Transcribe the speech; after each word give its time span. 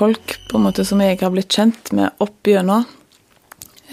folk 0.00 0.36
på 0.48 0.58
en 0.58 0.66
måte 0.66 0.84
som 0.88 1.00
jeg 1.04 1.20
har 1.20 1.32
blitt 1.34 1.52
kjent 1.52 1.92
med 1.96 2.22
opp 2.22 2.48
gjennom 2.48 2.86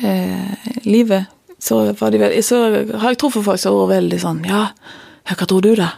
eh, 0.04 0.72
livet, 0.88 1.28
så, 1.60 1.82
de, 1.92 2.42
så, 2.46 2.60
har 3.02 3.12
jeg 3.12 3.20
truffet 3.22 3.46
folk 3.46 3.62
som 3.62 3.74
har 3.74 3.88
vært 3.88 3.96
veldig 3.98 4.20
sånn 4.22 4.44
Ja, 4.46 4.68
ja 5.26 5.38
hva 5.40 5.48
tror 5.50 5.66
du, 5.66 5.72
da? 5.80 5.90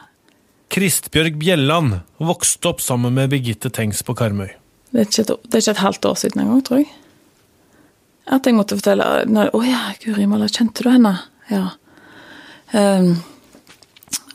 Kristbjørg 0.70 1.40
Bjelland 1.42 2.00
vokste 2.22 2.72
opp 2.72 2.82
sammen 2.86 3.16
med 3.18 3.32
Birgitte 3.34 3.72
Tengs 3.74 4.04
på 4.06 4.14
Karmøy. 4.16 4.52
Det 4.94 5.02
er, 5.02 5.08
ikke 5.08 5.24
et, 5.24 5.32
det 5.50 5.58
er 5.58 5.64
ikke 5.64 5.74
et 5.74 5.84
halvt 5.84 6.08
år 6.10 6.20
siden 6.22 6.44
engang, 6.44 6.62
tror 6.66 6.84
jeg. 6.84 6.90
At 8.30 8.46
jeg 8.46 8.58
måtte 8.58 8.78
fortelle 8.78 9.08
når, 9.26 9.50
'Å 9.50 9.62
ja, 9.66 9.82
Guri 10.04 10.28
malla, 10.30 10.46
kjente 10.46 10.86
du 10.86 10.92
henne?' 10.94 11.18
Ja. 11.50 11.72
Um, 12.74 13.24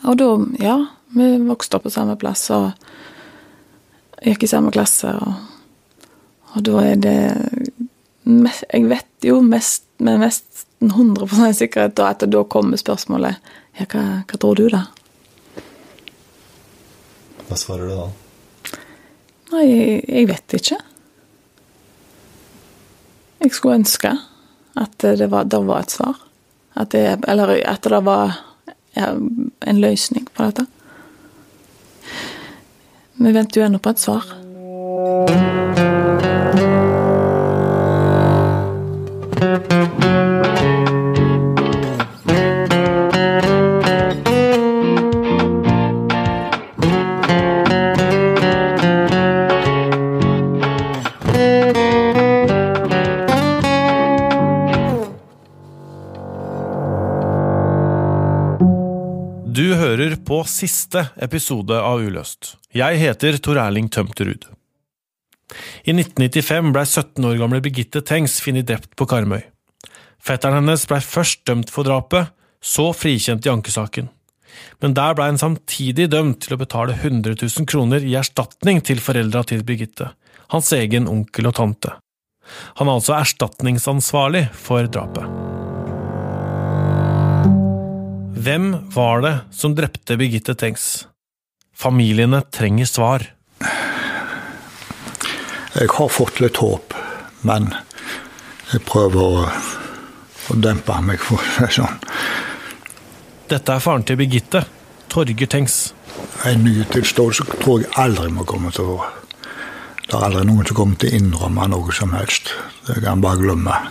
og 0.03 0.17
da 0.19 0.27
Ja, 0.59 0.75
vi 1.15 1.37
vokste 1.47 1.77
opp 1.77 1.87
på 1.87 1.93
samme 1.95 2.17
plass 2.19 2.49
og 2.51 2.73
gikk 4.19 4.43
i 4.43 4.51
samme 4.51 4.71
klasse, 4.75 5.07
og, 5.15 5.54
og 6.55 6.63
da 6.63 6.81
er 6.83 6.95
det 6.95 7.17
Jeg 8.25 8.87
vet 8.89 9.27
jo 9.27 9.41
mest, 9.45 9.83
med 9.99 10.23
nesten 10.23 10.89
100 10.89 11.53
sikkerhet 11.53 11.95
da, 11.97 12.09
at 12.13 12.25
da 12.31 12.43
kommer 12.43 12.79
spørsmålet 12.79 13.37
Ja, 13.79 13.85
hva, 13.91 14.03
hva 14.25 14.39
tror 14.39 14.55
du, 14.55 14.69
da? 14.71 14.85
Hva 17.45 17.57
svarer 17.59 17.89
du 17.89 17.95
da? 17.95 18.05
Nei, 19.53 19.65
jeg, 20.01 20.25
vet 20.29 20.55
ikke. 20.57 20.77
Jeg 23.43 23.51
skulle 23.53 23.77
ønske 23.81 24.13
at 24.75 25.05
det 25.05 25.27
var, 25.31 25.45
det 25.47 25.59
var 25.67 25.83
et 25.83 25.93
svar. 25.93 26.17
At 26.75 26.91
det, 26.95 27.03
eller 27.29 27.53
at 27.61 27.85
det 27.85 28.01
var 28.03 28.39
ja, 28.97 29.11
en 29.13 29.83
løsning 29.83 30.25
på 30.33 30.49
dette. 30.49 30.65
Vi 33.15 33.31
venter 33.31 33.61
jo 33.61 33.67
ennå 33.69 33.79
på 33.79 33.93
et 33.93 34.01
svar. 34.01 34.33
Siste 60.55 61.09
episode 61.21 61.75
av 61.75 62.03
Uløst. 62.03 62.55
Jeg 62.75 62.99
heter 63.01 63.37
Tor 63.43 63.59
Erling 63.59 63.89
Tømterud. 63.91 64.47
I 65.85 65.93
1995 65.93 66.71
blei 66.73 66.85
17 66.87 67.27
år 67.29 67.37
gamle 67.41 67.61
Birgitte 67.63 68.01
Tengs 68.05 68.39
funnet 68.43 68.67
drept 68.69 68.95
på 68.97 69.07
Karmøy. 69.09 69.43
Fetteren 70.25 70.57
hennes 70.61 70.87
blei 70.89 71.01
først 71.05 71.43
dømt 71.47 71.73
for 71.73 71.87
drapet, 71.87 72.31
så 72.63 72.89
frikjent 72.97 73.45
i 73.45 73.51
ankesaken. 73.53 74.09
Men 74.81 74.95
der 74.97 75.17
blei 75.17 75.27
han 75.29 75.41
samtidig 75.41 76.07
dømt 76.13 76.41
til 76.45 76.55
å 76.55 76.61
betale 76.61 76.95
100 76.97 77.35
000 77.35 77.67
kroner 77.69 78.05
i 78.05 78.15
erstatning 78.17 78.81
til 78.85 79.03
foreldra 79.03 79.43
til 79.45 79.65
Birgitte, 79.67 80.13
hans 80.55 80.71
egen 80.77 81.11
onkel 81.11 81.51
og 81.51 81.59
tante. 81.59 81.97
Han 82.79 82.87
er 82.89 82.97
altså 82.97 83.17
erstatningsansvarlig 83.19 84.47
for 84.55 84.87
drapet. 84.87 85.54
Hvem 88.45 88.75
var 88.93 89.21
det 89.21 89.37
som 89.51 89.73
drepte 89.73 90.17
Birgitte 90.21 90.53
Tengs? 90.53 91.07
Familiene 91.73 92.43
trenger 92.53 92.85
svar. 92.85 93.23
Jeg 95.73 95.89
har 95.95 96.11
fått 96.13 96.37
litt 96.43 96.59
håp, 96.61 96.93
men 97.41 97.71
jeg 98.69 98.83
prøver 98.85 99.17
å, 99.23 99.47
å 99.49 100.59
dempe 100.61 100.99
meg, 101.07 101.25
for 101.25 101.41
å 101.41 101.47
si 101.55 101.79
sånn. 101.79 101.97
Dette 103.49 103.79
er 103.79 103.81
faren 103.81 104.05
til 104.05 104.21
Birgitte, 104.21 104.61
Torger 105.09 105.49
Tengs. 105.49 105.79
En 106.45 106.61
ny 106.67 106.85
tilståelse 106.93 107.49
tror 107.55 107.81
jeg 107.81 107.93
aldri 107.97 108.29
må 108.35 108.45
komme 108.45 108.69
til 108.75 108.93
å 108.99 109.03
Det 110.05 110.19
er 110.19 110.29
aldri 110.29 110.45
noen 110.45 110.67
som 110.69 110.83
kommer 110.83 111.01
til 111.01 111.09
å 111.09 111.17
innrømme 111.17 111.71
noe 111.73 111.93
som 111.97 112.13
helst. 112.13 112.53
Det 112.85 112.99
kan 113.01 113.15
jeg 113.15 113.25
bare 113.25 113.41
glemme. 113.41 113.85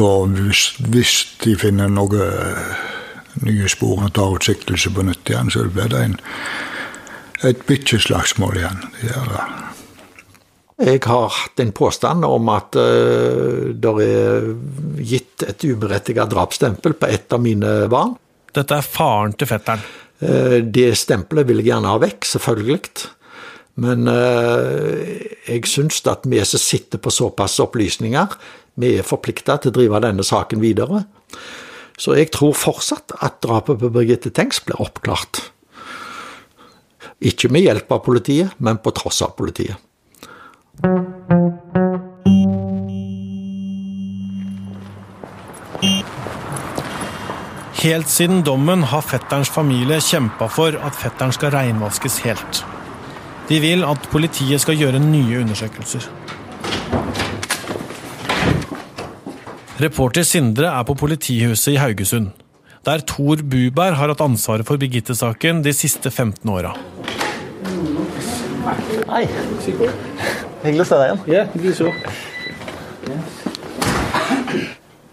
Så 0.00 0.10
hvis, 0.32 0.62
hvis 0.88 1.14
de 1.44 1.52
finner 1.60 1.90
noen 1.92 2.22
eh, 2.24 2.84
nye 3.44 3.68
spor 3.68 3.98
og 4.06 4.14
tar 4.16 4.32
utsiktelse 4.38 4.92
på 4.96 5.04
nytt 5.04 5.28
igjen, 5.28 5.50
så 5.52 5.66
blir 5.68 5.90
det 5.92 6.00
en, 6.06 6.14
et 7.44 7.60
bikkjeslagsmål 7.68 8.62
igjen. 8.62 8.80
De 9.02 9.10
jeg 10.80 11.02
har 11.04 11.26
hatt 11.28 11.60
en 11.60 11.74
påstand 11.76 12.24
om 12.24 12.46
at 12.48 12.76
uh, 12.80 13.68
det 13.76 13.90
er 14.00 14.46
gitt 15.04 15.44
et 15.44 15.64
uberettiget 15.68 16.30
drapsstempel 16.32 16.94
på 16.96 17.10
ett 17.12 17.36
av 17.36 17.42
mine 17.44 17.72
barn. 17.92 18.14
Dette 18.56 18.78
er 18.78 18.86
faren 18.86 19.34
til 19.36 19.50
fetteren. 19.50 19.82
Uh, 20.24 20.64
det 20.64 20.94
stempelet 20.96 21.50
vil 21.50 21.60
jeg 21.60 21.68
gjerne 21.74 21.92
ha 21.92 22.00
vekk, 22.00 22.24
selvfølgelig. 22.30 22.80
Men 23.84 24.08
uh, 24.08 25.04
jeg 25.44 25.68
syns 25.68 26.00
at 26.08 26.24
vi 26.24 26.40
som 26.48 26.64
sitter 26.64 27.04
på 27.04 27.12
såpass 27.12 27.60
opplysninger, 27.60 28.40
vi 28.80 28.96
er 28.98 29.06
forplikta 29.06 29.58
til 29.60 29.72
å 29.72 29.76
drive 29.78 30.02
denne 30.04 30.26
saken 30.26 30.62
videre. 30.62 31.04
Så 32.00 32.16
jeg 32.16 32.30
tror 32.32 32.56
fortsatt 32.56 33.12
at 33.20 33.42
drapet 33.44 33.80
på 33.80 33.90
Birgitte 33.92 34.32
Tengs 34.32 34.62
blir 34.64 34.80
oppklart. 34.80 35.42
Ikke 37.20 37.50
med 37.52 37.66
hjelp 37.66 37.92
av 37.92 38.00
politiet, 38.06 38.56
men 38.58 38.80
på 38.80 38.92
tross 38.96 39.20
av 39.26 39.36
politiet. 39.36 39.76
Helt 47.80 48.08
siden 48.12 48.42
dommen 48.44 48.82
har 48.88 49.04
fetterens 49.04 49.48
familie 49.48 50.00
kjempa 50.04 50.50
for 50.52 50.76
at 50.84 50.96
fetteren 51.00 51.32
skal 51.32 51.54
reinvaskes 51.54 52.18
helt. 52.26 52.64
De 53.48 53.60
vil 53.60 53.86
at 53.88 54.04
politiet 54.12 54.60
skal 54.60 54.76
gjøre 54.76 55.00
nye 55.00 55.40
undersøkelser. 55.40 56.04
Reporter 59.80 60.26
Sindre 60.28 60.68
er 60.68 60.82
på 60.84 60.92
politihuset 60.98 61.70
i 61.72 61.78
Haugesund, 61.80 62.34
der 62.84 63.00
Tor 63.08 63.40
Buberg 63.40 63.94
har 63.96 64.10
hatt 64.12 64.20
ansvaret 64.20 64.66
for 64.68 64.76
Birgitte-saken 64.76 65.62
de 65.64 65.72
siste 65.72 66.10
15 66.10 66.50
åra. 66.52 66.74
Hei. 69.08 69.22
Hyggelig 70.60 70.84
å 70.84 70.88
se 70.90 70.98
deg 71.00 71.06
igjen. 71.06 71.22
Ja, 71.32 71.44
vi 71.54 71.72
så. 71.78 71.88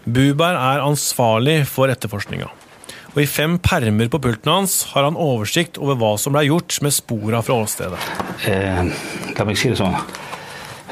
Buberg 0.04 0.58
er 0.60 0.84
ansvarlig 0.84 1.62
for 1.70 1.88
etterforskninga. 1.94 2.50
Og 3.14 3.22
I 3.24 3.28
fem 3.30 3.56
permer 3.64 4.10
på 4.12 4.20
pulten 4.20 4.52
hans 4.52 4.82
har 4.90 5.06
han 5.08 5.16
oversikt 5.16 5.80
over 5.80 5.96
hva 5.96 6.10
som 6.20 6.36
ble 6.36 6.44
gjort 6.50 6.76
med 6.84 6.92
spora 6.92 7.40
fra 7.46 7.56
åstedet. 7.62 8.02
Eh, 8.52 8.84
la 9.32 9.48
meg 9.48 9.56
si 9.56 9.72
det 9.72 9.80
sånn. 9.80 9.96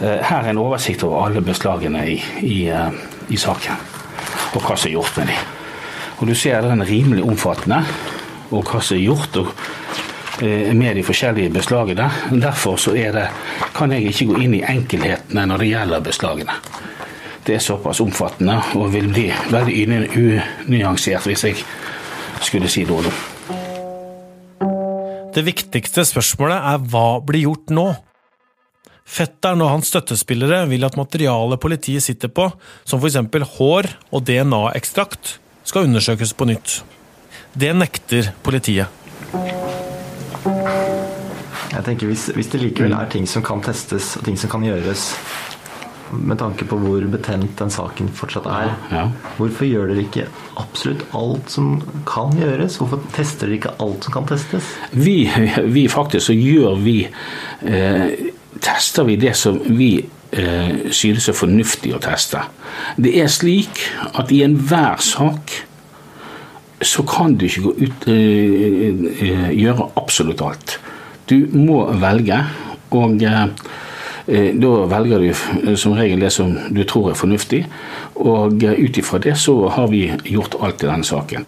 Eh, 0.00 0.24
her 0.24 0.40
er 0.40 0.54
en 0.54 0.62
oversikt 0.64 1.04
over 1.04 1.26
alle 1.26 1.44
beslagene 1.44 2.06
i, 2.14 2.16
i 2.40 2.56
eh, 2.72 3.04
i 3.28 3.38
saken, 3.40 3.80
og 4.54 4.62
hva 4.62 4.76
som 4.76 4.90
er 4.90 4.96
gjort 4.96 5.20
med 5.20 5.32
dem. 5.32 5.52
Og 6.16 6.26
Du 6.26 6.34
ser 6.34 6.62
den 6.64 6.80
er 6.80 6.88
rimelig 6.88 7.24
omfattende, 7.24 7.82
og 8.50 8.64
hva 8.64 8.80
som 8.80 8.96
er 8.96 9.02
gjort 9.04 9.36
eh, 10.40 10.72
med 10.72 10.96
de 10.96 11.04
forskjellige 11.04 11.52
beslagene. 11.52 12.08
Derfor 12.30 12.80
er 12.96 13.12
det, 13.12 13.26
kan 13.74 13.92
jeg 13.92 14.08
ikke 14.10 14.30
gå 14.32 14.40
inn 14.46 14.56
i 14.56 14.64
enkelhetene 14.64 15.46
når 15.46 15.64
det 15.64 15.70
gjelder 15.72 16.06
beslagene. 16.08 16.58
Det 17.46 17.54
er 17.54 17.62
såpass 17.62 18.00
omfattende 18.02 18.56
og 18.74 18.90
vil 18.94 19.06
bli 19.12 19.28
veldig 19.52 19.84
unyansert 20.66 21.28
hvis 21.28 21.44
jeg 21.46 21.60
skulle 22.42 22.70
si 22.70 22.82
noe. 22.88 23.12
Det 25.36 25.44
viktigste 25.44 26.02
spørsmålet 26.08 26.64
er 26.72 26.84
hva 26.90 27.20
blir 27.20 27.44
gjort 27.44 27.70
nå? 27.76 27.90
Fetteren 29.06 29.62
og 29.62 29.70
hans 29.70 29.92
støttespillere 29.92 30.64
vil 30.66 30.84
at 30.84 30.98
materialet 30.98 31.62
politiet 31.62 32.02
sitter 32.02 32.28
på, 32.28 32.48
som 32.84 32.98
f.eks. 32.98 33.20
hår 33.56 33.88
og 34.10 34.26
DNA-ekstrakt, 34.26 35.36
skal 35.66 35.86
undersøkes 35.86 36.34
på 36.34 36.48
nytt. 36.50 36.80
Det 37.54 37.70
nekter 37.74 38.32
politiet. 38.42 38.90
Jeg 41.76 41.84
tenker 41.86 42.10
hvis, 42.10 42.28
hvis, 42.34 42.50
det 42.50 42.62
likevel 42.62 42.96
er 42.96 43.08
ting 43.12 43.26
som 43.30 43.44
kan 43.46 43.62
testes 43.64 44.16
og 44.18 44.26
ting 44.26 44.38
som 44.40 44.50
kan 44.50 44.64
gjøres, 44.66 45.12
med 46.10 46.38
tanke 46.38 46.66
på 46.68 46.76
hvor 46.78 47.02
betent 47.10 47.56
den 47.58 47.70
saken 47.72 48.08
fortsatt 48.14 48.46
er, 48.50 48.70
ja. 48.94 49.06
hvorfor 49.38 49.66
gjør 49.66 49.90
dere 49.90 50.04
ikke 50.04 50.26
absolutt 50.58 51.02
alt 51.18 51.50
som 51.50 51.80
kan 52.06 52.34
gjøres? 52.38 52.78
Hvorfor 52.78 53.02
tester 53.16 53.50
dere 53.50 53.58
ikke 53.58 53.74
alt 53.82 54.06
som 54.06 54.14
kan 54.14 54.28
testes? 54.30 54.70
Vi, 54.94 55.18
vi 55.78 55.86
faktisk 55.90 56.28
så 56.28 56.36
gjør 56.36 56.78
vi 56.82 57.00
eh, 57.66 58.34
tester 58.62 59.06
vi 59.08 59.16
det 59.20 59.34
som 59.36 59.58
vi 59.66 59.90
eh, 60.32 60.90
synes 60.90 61.28
er 61.28 61.36
fornuftig 61.36 61.94
å 61.96 62.02
teste. 62.02 62.42
Det 62.96 63.14
er 63.20 63.30
slik 63.32 63.82
at 64.14 64.32
i 64.32 64.42
enhver 64.46 65.02
sak 65.02 65.54
så 66.82 67.02
kan 67.08 67.36
du 67.36 67.46
ikke 67.46 67.72
ut, 67.72 68.08
eh, 68.08 68.92
eh, 69.22 69.50
gjøre 69.56 69.90
absolutt 69.96 70.42
alt. 70.42 70.78
Du 71.28 71.48
må 71.52 71.86
velge, 72.00 72.44
og 72.90 73.22
eh, 73.22 73.48
da 74.26 74.72
velger 74.90 75.18
du 75.18 75.76
som 75.76 75.92
regel 75.92 76.20
det 76.20 76.32
som 76.32 76.52
du 76.70 76.84
tror 76.84 77.10
er 77.10 77.14
fornuftig. 77.14 77.64
Og 78.16 78.62
ut 78.62 78.98
ifra 78.98 79.18
det 79.18 79.36
så 79.38 79.68
har 79.68 79.88
vi 79.88 80.12
gjort 80.24 80.54
alt 80.60 80.82
i 80.82 80.86
denne 80.86 81.04
saken. 81.04 81.46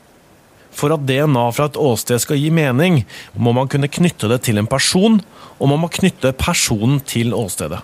For 0.78 0.94
at 0.94 1.06
DNA 1.08 1.44
fra 1.54 1.66
et 1.66 1.78
åsted 1.80 2.22
skal 2.22 2.38
gi 2.38 2.50
mening, 2.54 3.00
må 3.34 3.50
man 3.56 3.70
kunne 3.70 3.90
knytte 3.90 4.30
det 4.30 4.44
til 4.46 4.60
en 4.60 4.68
person, 4.70 5.18
og 5.58 5.70
man 5.72 5.80
må 5.82 5.90
knytte 5.90 6.30
personen 6.38 7.00
til 7.02 7.34
åstedet. 7.34 7.80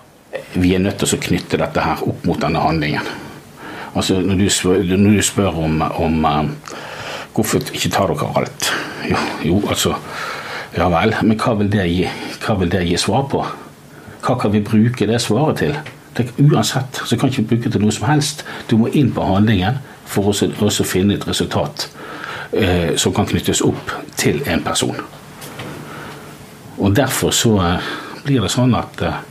Vi 0.55 0.71
er 0.75 0.83
nødt 0.83 1.01
til 1.01 1.17
å 1.17 1.23
knytte 1.27 1.59
dette 1.59 1.83
her 1.83 2.03
opp 2.07 2.23
mot 2.27 2.39
denne 2.39 2.61
handlingen. 2.63 3.07
Altså, 3.95 4.19
Når 4.19 4.39
du 4.39 4.49
spør, 4.51 4.83
når 4.83 5.17
du 5.17 5.23
spør 5.23 5.59
om, 5.65 5.81
om 5.81 6.25
uh, 6.27 6.71
hvorfor 7.35 7.63
ikke 7.71 7.91
tar 7.91 8.11
dere 8.11 8.31
alt 8.35 8.71
jo, 9.07 9.19
jo, 9.43 9.59
altså 9.69 9.95
Ja 10.75 10.89
vel, 10.91 11.13
men 11.23 11.37
hva 11.39 11.53
vil, 11.55 11.69
det 11.71 11.85
gi, 11.87 12.01
hva 12.43 12.57
vil 12.59 12.71
det 12.73 12.81
gi 12.83 12.97
svar 12.99 13.29
på? 13.31 13.39
Hva 14.25 14.33
kan 14.41 14.51
vi 14.51 14.59
bruke 14.59 15.07
det 15.07 15.21
svaret 15.23 15.61
til? 15.61 15.77
Det, 16.17 16.25
uansett 16.43 16.99
så 17.07 17.15
kan 17.15 17.31
vi 17.31 17.37
ikke 17.37 17.53
bruke 17.53 17.69
det 17.69 17.77
til 17.77 17.85
noe 17.85 17.95
som 17.95 18.09
helst. 18.09 18.43
Du 18.67 18.75
må 18.81 18.91
inn 18.91 19.13
på 19.15 19.23
handlingen 19.23 19.79
for 20.03 20.33
å 20.35 20.83
finne 20.83 21.15
et 21.15 21.27
resultat 21.29 21.87
eh, 22.51 22.95
som 22.99 23.13
kan 23.15 23.27
knyttes 23.29 23.61
opp 23.65 23.93
til 24.19 24.41
en 24.49 24.63
person. 24.65 24.99
Og 26.77 26.95
Derfor 26.95 27.31
så 27.35 27.55
eh, 27.63 27.93
blir 28.25 28.43
det 28.43 28.51
sånn 28.53 28.75
at 28.77 29.01
eh, 29.05 29.23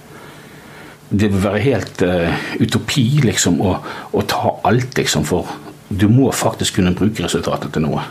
det 1.15 1.29
vil 1.31 1.43
være 1.45 1.61
helt 1.63 2.01
uh, 2.03 2.45
utopi 2.59 3.05
liksom 3.23 3.61
å, 3.63 3.75
å, 4.11 4.23
ta 4.27 4.49
alt, 4.67 4.97
liksom, 4.99 5.23
for 5.29 5.47
du 5.87 6.09
må 6.11 6.31
faktisk 6.35 6.81
kunne 6.81 6.95
bruke 6.97 7.23
resultatet 7.23 7.71
til 7.77 7.85
noe. 7.85 8.03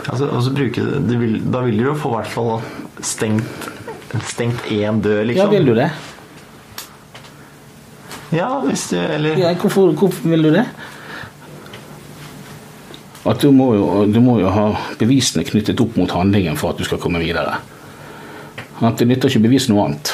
Altså, 0.00 0.26
altså 0.26 0.50
bruke, 0.56 0.86
vil, 1.06 1.36
da 1.52 1.60
vil 1.68 1.78
du 1.78 1.84
jo 1.84 1.94
få 1.94 2.14
i 2.14 2.16
hvert 2.16 2.32
fall 2.32 2.50
stengt 3.04 3.68
stengt 4.26 4.64
én 4.74 4.98
dør, 5.04 5.22
liksom. 5.28 5.44
Ja, 5.44 5.50
vil 5.52 5.68
du 5.70 5.74
det? 5.76 5.90
Ja, 8.34 8.48
hvis 8.64 8.88
du 8.90 8.96
Eller 8.98 9.38
ja, 9.38 9.54
hvorfor, 9.58 9.92
hvorfor 9.92 10.28
vil 10.28 10.42
du 10.48 10.50
det? 10.54 10.66
At 13.28 13.42
du 13.42 13.50
må, 13.52 13.74
jo, 13.76 13.86
du 14.08 14.20
må, 14.24 14.38
jo, 14.40 14.48
ha 14.48 14.70
bevisene 15.00 15.44
knyttet 15.44 15.80
opp 15.82 15.98
mot 16.00 16.12
handlingen 16.16 16.56
for 16.56 16.72
at 16.72 16.80
du 16.80 16.86
skal 16.88 17.00
komme 17.02 17.20
videre. 17.20 17.58
At 18.80 18.96
det 18.96 19.10
nytter 19.10 19.28
ikke 19.28 19.44
bevis 19.44 19.68
noe 19.68 19.90
annet. 19.90 20.12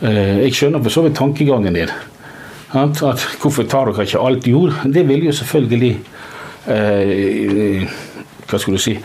Eh, 0.00 0.40
jeg 0.46 0.56
skjønner 0.56 0.80
for 0.84 0.94
så 0.94 1.04
vidt 1.04 1.18
tankegangen 1.20 1.76
din. 1.76 1.92
At, 2.74 3.02
hvorfor 3.42 3.68
tar 3.68 3.90
dere 3.90 4.06
ikke 4.06 4.22
alt 4.24 4.48
jord? 4.48 4.72
Det 4.88 5.04
vil 5.06 5.28
jo 5.28 5.34
selvfølgelig 5.36 5.92
eh, 6.72 7.84
Hva 8.50 8.58
skal 8.58 8.74
du 8.74 8.80
si 8.82 8.96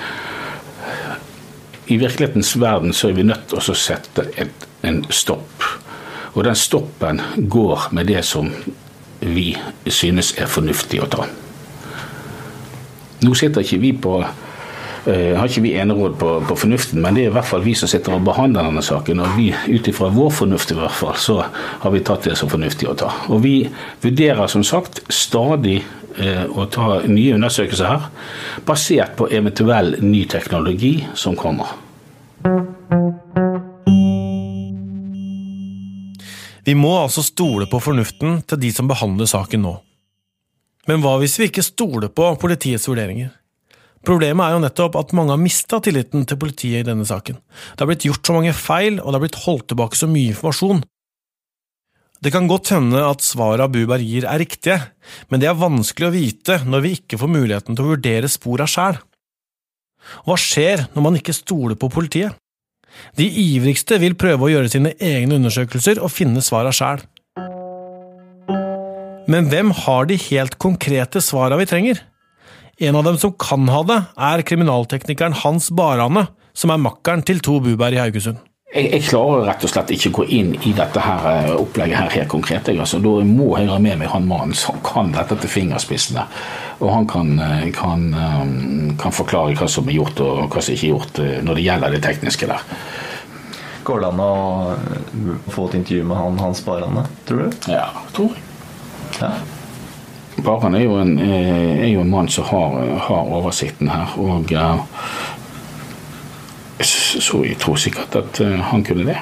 I 1.85 1.97
virkelighetens 2.01 2.56
verden 2.57 2.95
så 2.97 3.12
er 3.12 3.19
vi 3.19 3.27
nødt 3.27 3.45
til 3.51 3.62
å 3.62 3.77
sette 3.77 4.25
et, 4.42 4.65
en 4.81 5.03
stopp. 5.13 5.68
Og 6.33 6.44
den 6.47 6.57
stoppen 6.57 7.21
går 7.51 7.89
med 7.94 8.09
det 8.09 8.24
som 8.25 8.50
vi 9.19 9.51
synes 9.85 10.31
er 10.39 10.50
fornuftig 10.50 11.03
å 11.03 11.12
ta. 11.12 11.27
Nå 13.25 13.33
sitter 13.36 13.66
ikke 13.66 13.83
vi 13.83 13.95
på 13.98 14.21
Uh, 15.07 15.31
har 15.39 15.48
ikke 15.48 15.62
vi 15.63 15.69
eneråd 15.80 16.18
på, 16.19 16.30
på, 16.44 16.56
fornuften, 16.60 17.00
men 17.01 17.16
det 17.16 17.21
er 17.24 17.30
i 17.30 17.33
hvert 17.33 17.48
fall 17.48 17.63
vi 17.63 17.71
som 17.77 17.88
sitter 17.88 18.18
og 18.18 18.25
behandler 18.27 18.68
denne 18.68 18.81
saken. 18.83 19.21
Og 19.24 19.38
vi, 19.39 19.48
ut 19.71 19.88
ifra 19.88 20.10
vår 20.12 20.33
fornuft 20.42 20.74
i 20.74 20.77
hvert 20.77 20.94
fall, 20.94 21.16
så 21.16 21.38
har 21.48 21.94
vi 21.94 22.01
tatt 22.04 22.27
det 22.27 22.36
som 22.38 22.51
fornuftig 22.51 22.89
å 22.92 22.98
ta. 23.00 23.13
Og 23.31 23.39
vi 23.45 23.54
vurderer 24.04 24.51
som 24.51 24.66
sagt 24.68 25.00
stadig 25.07 25.80
uh, 26.19 26.45
å 26.51 26.68
ta 26.68 27.00
nye 27.07 27.39
undersøkelser 27.39 27.89
her, 27.89 28.10
basert 28.68 29.16
på 29.18 29.31
eventuell 29.31 29.95
ny 30.04 30.25
teknologi 30.30 30.98
som 31.18 31.39
kommer. 31.39 31.80
Vi 36.68 36.75
må 36.77 36.98
altså 37.00 37.24
stole 37.25 37.71
på 37.71 37.80
fornuften 37.81 38.44
til 38.45 38.66
de 38.68 38.75
som 38.75 38.92
behandler 38.92 39.31
saken 39.31 39.63
nå. 39.63 39.80
Men 40.89 41.03
hva 41.03 41.19
hvis 41.21 41.38
vi 41.38 41.50
ikke 41.51 41.65
stoler 41.65 42.09
på 42.09 42.31
politiets 42.41 42.88
vurderinger? 42.89 43.30
Problemet 44.06 44.45
er 44.45 44.56
jo 44.56 44.62
nettopp 44.63 44.95
at 44.97 45.12
mange 45.13 45.36
har 45.36 45.41
mista 45.41 45.77
tilliten 45.83 46.24
til 46.25 46.39
politiet 46.39 46.81
i 46.81 46.88
denne 46.88 47.06
saken. 47.06 47.38
Det 47.38 47.83
har 47.83 47.89
blitt 47.89 48.07
gjort 48.07 48.25
så 48.25 48.36
mange 48.36 48.56
feil, 48.56 48.97
og 49.01 49.12
det 49.12 49.18
har 49.18 49.25
blitt 49.25 49.44
holdt 49.44 49.68
tilbake 49.69 50.00
så 50.00 50.07
mye 50.09 50.31
informasjon. 50.31 50.81
Det 52.19 52.31
kan 52.36 52.50
godt 52.51 52.71
hende 52.74 53.03
at 53.06 53.24
svaret 53.24 53.71
Buberg 53.71 54.03
gir 54.03 54.25
er 54.27 54.41
riktige, 54.41 54.80
men 55.30 55.39
det 55.39 55.47
er 55.51 55.59
vanskelig 55.59 56.09
å 56.09 56.15
vite 56.15 56.57
når 56.68 56.83
vi 56.83 56.95
ikke 56.97 57.19
får 57.19 57.31
muligheten 57.31 57.77
til 57.77 57.85
å 57.85 57.94
vurdere 57.94 58.31
spora 58.31 58.68
sjæl. 58.68 58.97
Hva 60.25 60.35
skjer 60.39 60.88
når 60.95 61.06
man 61.06 61.19
ikke 61.19 61.35
stoler 61.35 61.80
på 61.80 61.92
politiet? 61.94 62.35
De 63.15 63.27
ivrigste 63.27 64.00
vil 64.01 64.18
prøve 64.19 64.47
å 64.47 64.51
gjøre 64.51 64.71
sine 64.71 64.95
egne 64.97 65.38
undersøkelser 65.38 66.01
og 66.03 66.12
finne 66.12 66.44
svara 66.44 66.74
sjæl. 66.75 67.03
Men 69.29 69.45
hvem 69.51 69.69
har 69.85 70.07
de 70.09 70.15
helt 70.17 70.55
konkrete 70.57 71.21
svara 71.21 71.57
vi 71.59 71.67
trenger? 71.69 71.99
En 72.81 72.95
av 72.97 73.03
dem 73.05 73.17
som 73.21 73.35
kan 73.37 73.67
ha 73.69 73.83
det, 73.85 73.97
er 74.17 74.41
kriminalteknikeren 74.41 75.35
Hans 75.43 75.67
Barane, 75.69 76.25
som 76.57 76.73
er 76.73 76.81
makkeren 76.81 77.21
til 77.27 77.41
To 77.45 77.59
Buberg 77.61 77.93
i 77.93 77.99
Haugesund. 78.01 78.39
Jeg, 78.69 78.87
jeg, 78.93 79.03
klarer 79.09 79.47
rett 79.49 79.63
og 79.65 79.71
slett 79.71 79.93
ikke 79.93 80.11
gå 80.13 80.25
inn 80.37 80.49
i 80.65 80.73
dette 80.77 81.01
her 81.01 81.27
eh, 81.29 81.53
opplegget 81.57 81.97
her 81.97 82.11
helt 82.13 82.29
konkret. 82.29 82.69
Jeg, 82.69 82.81
altså. 82.81 83.01
Da 83.01 83.13
må 83.25 83.51
jeg 83.57 83.69
ha 83.69 83.77
med 83.81 84.01
meg 84.01 84.11
han 84.13 84.27
mannen 84.29 84.57
som 84.57 84.77
kan 84.85 85.13
dette 85.13 85.37
til 85.41 85.53
fingerspissene. 85.59 86.25
Og 86.79 86.91
han 86.93 87.07
kan, 87.09 87.31
eh, 87.41 87.69
kan, 87.75 88.09
eh, 88.13 88.43
kan, 89.01 89.13
forklare 89.13 89.57
hva 89.57 89.69
som 89.69 89.89
er 89.89 89.97
gjort 89.97 90.21
og 90.25 90.45
hva 90.49 90.61
som 90.61 90.73
ikke 90.73 90.85
er 90.85 90.93
gjort 90.93 91.23
når 91.45 91.57
det 91.57 91.69
gjelder 91.69 91.97
det 91.97 92.03
tekniske 92.05 92.49
der. 92.49 92.67
Går 93.85 94.05
det 94.05 94.11
an 94.13 94.21
å 94.25 94.33
få 95.53 95.69
et 95.69 95.81
intervju 95.81 96.05
med 96.05 96.21
han 96.21 96.45
Hans 96.45 96.61
Barane, 96.65 97.09
tror 97.29 97.45
du? 97.45 97.73
Ja, 97.73 97.89
tror 98.13 98.33
jeg. 98.33 98.48
Ja. 99.19 99.31
Baran 100.44 100.75
er 100.75 100.86
jo 100.86 101.00
en, 101.00 101.18
eh, 101.19 101.83
er 101.83 101.89
jo 101.92 102.01
en 102.01 102.12
mann 102.12 102.30
som 102.31 102.48
har, 102.48 102.77
har, 103.07 103.31
oversikten 103.39 103.89
her. 103.92 104.13
Og 104.19 104.51
uh, 104.56 104.86
så 106.80 107.44
jeg 107.44 107.57
tror 107.60 107.75
sikkert 107.75 108.16
at 108.16 108.39
uh, 108.42 108.56
han 108.71 108.86
kunne 108.88 109.07
det. 109.10 109.18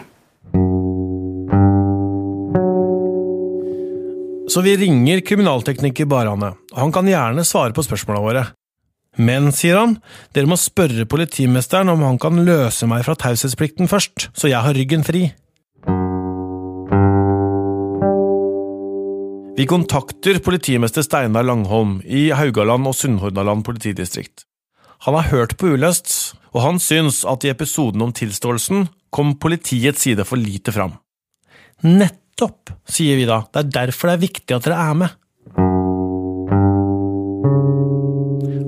Så 4.47 4.61
vi 4.63 4.77
ringer 4.77 5.21
kriminaltekniker 5.25 6.05
Barane. 6.05 6.53
Han 6.77 6.91
kan 6.91 7.09
gjerne 7.09 7.43
svare 7.45 7.75
på 7.75 7.83
spørsmåla 7.83 8.21
våre. 8.23 8.45
Men, 9.17 9.49
sier 9.51 9.79
han, 9.79 9.97
dere 10.37 10.49
må 10.49 10.55
spørre 10.61 11.07
politimesteren 11.09 11.89
om 11.89 12.05
han 12.05 12.19
kan 12.21 12.37
løse 12.45 12.85
meg 12.89 13.03
fra 13.07 13.17
taushetsplikten 13.17 13.89
først, 13.89 14.29
så 14.37 14.49
jeg 14.51 14.61
har 14.61 14.77
ryggen 14.77 15.03
fri. 15.05 15.31
Vi 19.57 19.65
kontakter 19.65 20.37
politimester 20.39 21.01
Steinar 21.01 21.43
Langholm 21.43 21.95
i 22.05 22.27
Haugaland 22.29 22.85
og 22.85 22.93
Sunnhordland 22.93 23.63
politidistrikt. 23.65 24.43
Han 25.07 25.15
har 25.17 25.31
hørt 25.31 25.55
på 25.57 25.71
Uløst, 25.73 26.11
og 26.53 26.61
han 26.61 26.77
syns 26.77 27.23
at 27.25 27.41
i 27.41 27.49
episoden 27.49 28.03
om 28.05 28.11
tilståelsen 28.13 28.85
kom 29.09 29.31
politiets 29.41 30.05
side 30.05 30.25
for 30.29 30.37
lite 30.37 30.69
fram. 30.75 30.93
Nettopp, 31.81 32.69
sier 32.85 33.17
vi 33.17 33.25
da, 33.25 33.39
det 33.49 33.63
er 33.63 33.71
derfor 33.79 34.11
det 34.11 34.19
er 34.19 34.25
viktig 34.27 34.57
at 34.59 34.67
dere 34.67 34.77
er 34.77 34.99
med. 35.01 35.15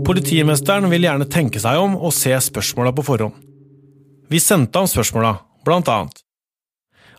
Politimesteren 0.10 0.90
vil 0.90 1.06
gjerne 1.06 1.30
tenke 1.30 1.62
seg 1.62 1.78
om 1.84 2.00
og 2.00 2.18
se 2.18 2.34
spørsmåla 2.34 2.96
på 2.98 3.06
forhånd. 3.12 3.38
Vi 4.34 4.42
sendte 4.42 4.82
ham 4.82 4.90
spørsmåla, 4.90 5.36
blant 5.70 5.94
annet. 5.94 6.26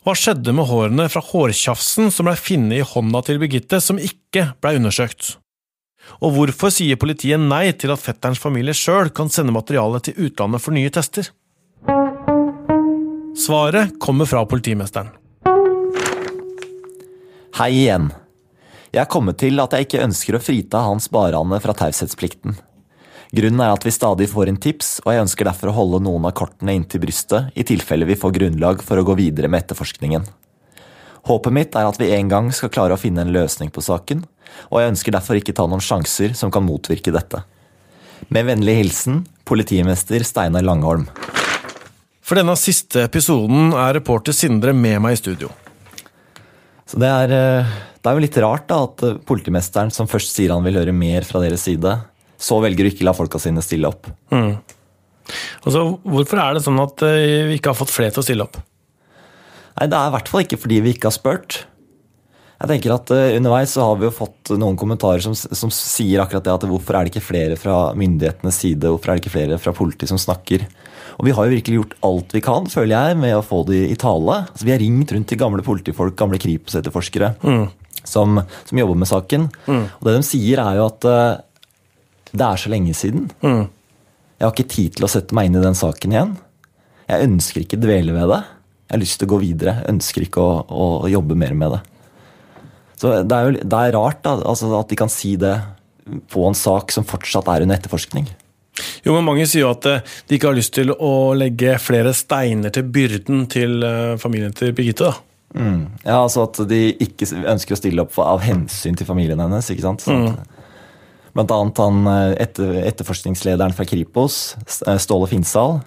Hva 0.01 0.15
skjedde 0.17 0.55
med 0.57 0.65
hårene 0.65 1.05
fra 1.13 1.21
hårtjafsen 1.21 2.07
som 2.09 2.25
blei 2.25 2.33
funnet 2.41 2.79
i 2.79 2.85
hånda 2.89 3.21
til 3.27 3.37
Birgitte, 3.43 3.83
som 3.85 3.99
ikke 4.01 4.47
blei 4.57 4.79
undersøkt? 4.79 5.35
Og 6.25 6.33
hvorfor 6.33 6.73
sier 6.73 6.97
politiet 6.97 7.43
nei 7.43 7.67
til 7.77 7.93
at 7.93 8.01
fetterens 8.01 8.41
familie 8.41 8.73
sjøl 8.73 9.13
kan 9.13 9.29
sende 9.29 9.53
materialet 9.53 10.09
til 10.09 10.31
utlandet 10.31 10.65
for 10.65 10.73
nye 10.73 10.93
tester? 10.95 11.29
Svaret 13.37 13.99
kommer 14.01 14.29
fra 14.31 14.47
politimesteren. 14.49 15.13
Hei 17.61 17.71
igjen. 17.83 18.09
Jeg 18.97 19.05
er 19.05 19.13
kommet 19.13 19.37
til 19.45 19.61
at 19.61 19.77
jeg 19.77 19.85
ikke 19.85 20.05
ønsker 20.07 20.39
å 20.39 20.43
frita 20.43 20.81
Hans 20.87 21.13
Barane 21.13 21.61
fra 21.61 21.77
taushetsplikten. 21.77 22.57
Grunnen 23.31 23.63
er 23.63 23.71
at 23.71 23.85
vi 23.87 23.93
stadig 23.95 24.27
får 24.33 24.51
inn 24.51 24.59
tips, 24.59 24.99
og 25.05 25.13
jeg 25.15 25.23
ønsker 25.23 25.47
derfor 25.47 25.71
å 25.71 25.77
holde 25.77 26.01
noen 26.03 26.25
av 26.27 26.35
kortene 26.35 26.75
inntil 26.75 27.03
brystet 27.05 27.55
i 27.55 27.63
tilfelle 27.67 28.09
vi 28.09 28.19
får 28.19 28.35
grunnlag 28.35 28.83
for 28.83 28.99
å 28.99 29.05
gå 29.07 29.15
videre 29.21 29.47
med 29.47 29.63
etterforskningen. 29.63 30.27
Håpet 31.31 31.55
mitt 31.55 31.77
er 31.79 31.87
at 31.87 32.01
vi 32.01 32.11
en 32.17 32.31
gang 32.33 32.51
skal 32.55 32.73
klare 32.75 32.97
å 32.97 33.01
finne 33.01 33.23
en 33.23 33.31
løsning 33.35 33.71
på 33.71 33.85
saken, 33.87 34.25
og 34.73 34.81
jeg 34.81 34.93
ønsker 34.97 35.15
derfor 35.15 35.39
ikke 35.39 35.55
ta 35.55 35.69
noen 35.71 35.85
sjanser 35.85 36.35
som 36.35 36.51
kan 36.51 36.67
motvirke 36.67 37.15
dette. 37.15 37.45
Med 38.35 38.49
vennlig 38.51 38.81
hilsen 38.81 39.23
politimester 39.47 40.25
Steinar 40.27 40.67
Langholm. 40.67 41.07
For 42.23 42.39
denne 42.39 42.55
siste 42.59 43.05
episoden 43.07 43.73
er 43.75 43.97
reporter 43.99 44.35
Sindre 44.35 44.75
med 44.75 45.01
meg 45.03 45.17
i 45.17 45.23
studio. 45.23 45.51
Så 46.87 46.99
det 46.99 47.11
er, 47.11 47.31
eh, 47.31 47.73
det 48.03 48.11
er 48.11 48.17
jo 48.17 48.23
litt 48.27 48.39
rart 48.43 48.67
da, 48.67 48.83
at 48.87 49.03
eh, 49.07 49.19
politimesteren, 49.23 49.91
som 49.95 50.11
først 50.11 50.35
sier 50.35 50.51
han 50.51 50.65
vil 50.67 50.79
høre 50.79 50.95
mer 50.95 51.23
fra 51.27 51.43
deres 51.43 51.63
side, 51.67 51.95
så 52.41 52.61
velger 52.65 52.87
du 52.87 52.93
ikke 52.93 53.07
la 53.07 53.17
folka 53.17 53.41
sine 53.43 53.63
stille 53.65 53.91
opp. 53.91 54.09
Mm. 54.33 54.55
Altså, 55.63 55.85
hvorfor 56.03 56.43
er 56.43 56.57
det 56.57 56.65
sånn 56.65 56.81
at 56.83 57.05
eh, 57.07 57.47
vi 57.51 57.59
ikke 57.59 57.75
har 57.75 57.79
fått 57.79 57.93
flere 57.95 58.15
til 58.15 58.23
å 58.23 58.27
stille 58.27 58.47
opp? 58.47 58.59
Nei, 59.79 59.89
Det 59.89 59.97
er 59.97 60.09
i 60.09 60.15
hvert 60.17 60.31
fall 60.31 60.47
ikke 60.47 60.61
fordi 60.61 60.81
vi 60.85 60.95
ikke 60.97 61.11
har 61.11 61.17
spurt. 61.17 61.65
Jeg 62.61 62.69
tenker 62.69 62.93
at 62.93 63.11
uh, 63.15 63.37
Underveis 63.39 63.73
så 63.73 63.87
har 63.87 63.97
vi 63.97 64.05
jo 64.05 64.13
fått 64.13 64.51
noen 64.61 64.77
kommentarer 64.77 65.23
som, 65.25 65.33
som, 65.33 65.71
sier 65.73 66.21
akkurat 66.21 66.45
det 66.45 66.53
at 66.53 66.67
hvorfor 66.69 66.97
er 66.97 67.07
det 67.07 67.15
ikke 67.15 67.31
flere 67.31 67.57
fra 67.57 67.95
myndighetenes 67.97 68.59
side, 68.61 68.85
hvorfor 68.85 69.09
er 69.09 69.17
det 69.17 69.25
ikke 69.25 69.33
flere 69.33 69.61
fra 69.63 69.73
politiet 69.77 70.13
som 70.13 70.21
snakker? 70.21 70.67
Og 71.17 71.25
vi 71.25 71.33
har 71.37 71.47
jo 71.47 71.55
virkelig 71.55 71.79
gjort 71.79 71.97
alt 72.05 72.35
vi 72.37 72.43
kan, 72.45 72.69
føler 72.69 72.93
jeg, 72.93 73.21
med 73.23 73.37
å 73.39 73.45
få 73.45 73.63
de 73.69 73.81
i 73.89 73.97
tale. 74.01 74.43
Altså, 74.45 74.67
vi 74.69 74.75
har 74.75 74.83
ringt 74.83 75.13
rundt 75.17 75.29
til 75.33 75.41
gamle 75.41 75.65
politifolk, 75.65 76.17
gamle 76.21 76.41
Kripos-etterforskere, 76.41 77.33
mm. 77.41 77.65
som, 78.05 78.43
som, 78.69 78.81
jobber 78.83 79.01
med 79.01 79.09
saken. 79.09 79.49
Mm. 79.65 79.85
Og 79.97 80.09
det 80.09 80.17
de 80.19 80.29
sier, 80.29 80.61
er 80.61 80.81
jo 80.81 80.87
at 80.89 81.09
uh, 81.09 81.41
det 82.33 82.47
er 82.47 82.63
så 82.63 82.71
lenge 82.73 82.95
siden. 82.97 83.29
Mm. 83.43 83.67
Jeg 84.41 84.47
har 84.47 84.55
ikke 84.55 84.73
tid 84.73 84.97
til 84.97 85.07
å 85.07 85.11
sette 85.11 85.37
meg 85.37 85.51
inn 85.51 85.59
i 85.61 85.65
den 85.65 85.77
saken 85.77 86.15
igjen. 86.15 86.35
Jeg 87.11 87.27
ønsker 87.27 87.65
ikke 87.65 87.81
dvele 87.81 88.15
ved 88.17 88.31
det. 88.33 88.41
Jeg 88.87 88.95
har 88.95 89.03
lyst 89.03 89.19
til 89.21 89.29
å 89.29 89.33
gå 89.35 89.41
videre. 89.43 89.75
Jeg 89.81 89.95
ønsker 89.95 90.27
ikke 90.27 90.43
å, 90.43 90.85
å 91.05 91.11
jobbe 91.11 91.37
mer 91.39 91.57
med 91.59 91.75
det. 91.77 91.81
Så 93.01 93.13
Det 93.25 93.37
er 93.37 93.49
jo 93.49 93.57
det 93.57 93.81
er 93.81 93.97
rart 93.97 94.23
da, 94.27 94.37
altså 94.45 94.71
at 94.79 94.91
de 94.91 94.99
kan 94.99 95.11
si 95.13 95.35
det 95.41 95.55
på 96.33 96.45
en 96.47 96.57
sak 96.57 96.93
som 96.93 97.07
fortsatt 97.07 97.49
er 97.53 97.65
under 97.65 97.79
etterforskning. 97.79 98.29
Jo, 99.05 99.15
men 99.15 99.27
Mange 99.27 99.47
sier 99.49 99.65
jo 99.65 99.73
at 99.73 99.87
eh, 99.89 100.05
de 100.29 100.37
ikke 100.37 100.51
har 100.51 100.57
lyst 100.57 100.75
til 100.77 100.93
å 100.93 101.33
legge 101.37 101.77
flere 101.83 102.13
steiner 102.17 102.73
til 102.75 102.87
byrden 102.93 103.45
til 103.53 103.83
eh, 103.87 104.15
familien 104.21 104.55
til 104.57 104.73
Birgitte. 104.77 105.11
da. 105.11 105.61
Mm. 105.61 105.81
Ja, 106.05 106.21
altså 106.23 106.47
At 106.47 106.61
de 106.71 106.81
ikke 107.03 107.27
ønsker 107.41 107.75
å 107.75 107.81
stille 107.81 108.05
opp 108.05 108.15
for, 108.15 108.29
av 108.31 108.43
hensyn 108.45 108.97
til 108.99 109.09
familien 109.09 109.41
hennes. 109.43 109.71
ikke 109.73 109.85
sant? 109.87 110.05
Sånn, 110.05 110.31
mm. 110.31 110.60
Blant 111.37 111.55
annet 111.55 111.81
han 111.83 112.07
eh, 112.11 112.35
etter, 112.43 112.75
etterforskningslederen 112.91 113.75
fra 113.77 113.87
Kripos, 113.87 114.41
Ståle 114.67 115.31
Finsal, 115.31 115.79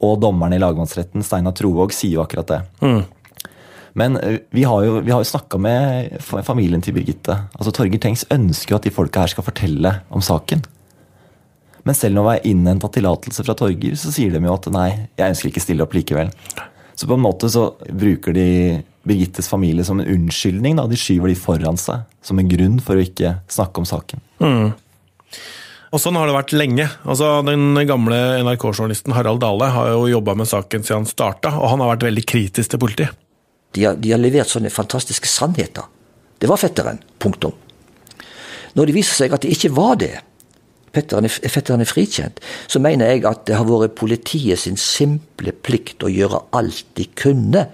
og 0.00 0.20
dommeren 0.22 0.56
i 0.56 0.60
lagmannsretten, 0.60 1.24
Steinar 1.24 1.56
Trovåg, 1.56 1.92
sier 1.92 2.16
jo 2.16 2.24
akkurat 2.24 2.48
det. 2.48 2.60
Mm. 2.80 3.02
Men 4.00 4.16
eh, 4.16 4.38
vi 4.54 4.64
har 4.64 4.84
jo, 4.86 4.98
vi 5.04 5.12
jo 5.12 5.20
snakka 5.26 5.60
med 5.60 6.20
familien 6.46 6.82
til 6.84 6.96
Birgitte. 6.96 7.36
Altså 7.58 7.74
Torgeir 7.74 8.00
Tengs 8.02 8.24
ønsker 8.32 8.74
jo 8.74 8.80
at 8.80 8.88
de 8.88 8.94
folka 8.94 9.24
her 9.24 9.34
skal 9.34 9.46
fortelle 9.46 9.94
om 10.08 10.24
saken. 10.24 10.64
Men 11.84 11.96
selv 11.96 12.16
når 12.16 12.26
vi 12.26 12.32
har 12.34 12.50
innhenta 12.50 12.90
tillatelse 12.92 13.44
fra 13.44 13.56
Torgeir, 13.56 13.96
så 13.98 14.12
sier 14.14 14.32
de 14.32 14.42
jo 14.44 14.56
at 14.56 14.68
nei, 14.72 14.90
jeg 15.18 15.34
ønsker 15.34 15.50
ikke 15.50 15.64
stille 15.64 15.84
opp 15.84 15.96
likevel. 15.96 16.32
Så 17.00 17.08
på 17.08 17.16
en 17.16 17.22
måte 17.24 17.48
så 17.48 17.70
bruker 17.88 18.34
de 18.36 18.48
Birgittes 19.08 19.48
familie 19.48 19.84
som 19.88 20.02
en 20.02 20.08
unnskyldning. 20.12 20.74
Da. 20.76 20.84
De 20.84 20.98
skyver 21.00 21.32
de 21.32 21.36
foran 21.38 21.78
seg 21.80 22.02
som 22.20 22.36
en 22.36 22.50
grunn 22.50 22.76
for 22.84 23.00
å 23.00 23.04
ikke 23.06 23.38
snakke 23.48 23.80
om 23.80 23.86
saken. 23.88 24.20
Mm. 24.44 24.74
Og 25.90 26.02
sånn 26.02 26.18
har 26.20 26.28
det 26.28 26.36
vært 26.36 26.52
lenge. 26.52 26.84
Altså, 27.08 27.30
den 27.46 27.72
gamle 27.88 28.18
NRK-journalisten 28.44 29.16
Harald 29.16 29.40
Dale 29.40 29.70
har 29.72 29.88
jo 29.94 30.10
jobba 30.12 30.36
med 30.42 30.50
saken 30.50 30.84
siden 30.84 31.00
han 31.00 31.08
starta, 31.08 31.54
og 31.56 31.72
han 31.72 31.80
har 31.80 31.94
vært 31.94 32.04
veldig 32.10 32.26
kritisk 32.28 32.74
til 32.74 32.82
politiet. 32.84 33.16
De 33.72 33.88
har, 33.88 33.96
de 33.96 34.12
har 34.12 34.20
levert 34.20 34.52
sånne 34.52 34.68
fantastiske 34.74 35.30
sannheter. 35.30 35.88
Det 36.36 36.52
var 36.52 36.60
fetteren. 36.60 37.00
Punktum. 37.22 37.56
Når 38.76 38.90
det 38.92 38.98
viser 39.00 39.24
seg 39.24 39.32
at 39.32 39.46
det 39.46 39.56
ikke 39.56 39.72
var 39.72 39.96
det, 40.04 40.18
fetteren 40.94 41.80
er, 41.82 41.88
frikjent, 41.88 42.40
så 42.68 42.80
mener 42.82 43.12
jeg 43.12 43.26
at 43.28 43.44
det 43.46 43.58
har 43.58 43.68
vært 43.68 43.98
politiet 43.98 44.58
sin 44.58 44.78
simple 44.80 45.52
plikt 45.52 46.02
å 46.02 46.10
gjøre 46.10 46.44
alt 46.56 46.86
de 46.98 47.06
kunne 47.14 47.68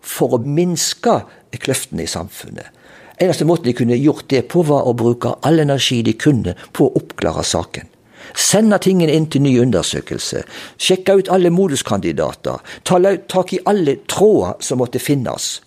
for 0.00 0.36
å 0.36 0.42
minske 0.42 1.20
kløftene 1.56 2.04
i 2.04 2.10
samfunnet. 2.10 2.72
Eneste 3.16 3.46
måten 3.48 3.70
de 3.70 3.72
kunne 3.76 3.96
gjort 3.96 4.28
det 4.28 4.42
på, 4.52 4.60
var 4.68 4.84
å 4.84 4.92
bruke 4.96 5.38
all 5.46 5.62
energi 5.62 6.02
de 6.04 6.12
kunne 6.20 6.52
på 6.76 6.84
å 6.84 6.98
oppklare 7.00 7.44
saken. 7.48 7.88
Sende 8.36 8.76
tingene 8.82 9.14
inn 9.16 9.28
til 9.32 9.44
ny 9.46 9.54
undersøkelse. 9.62 10.42
Sjekke 10.76 11.14
ut 11.20 11.30
alle 11.32 11.52
moduskandidater. 11.54 12.60
Ta 12.84 12.98
tak 13.30 13.54
i 13.54 13.62
alle 13.64 14.00
tråder 14.10 14.60
som 14.60 14.82
måtte 14.82 15.00
finnes. 15.00 15.62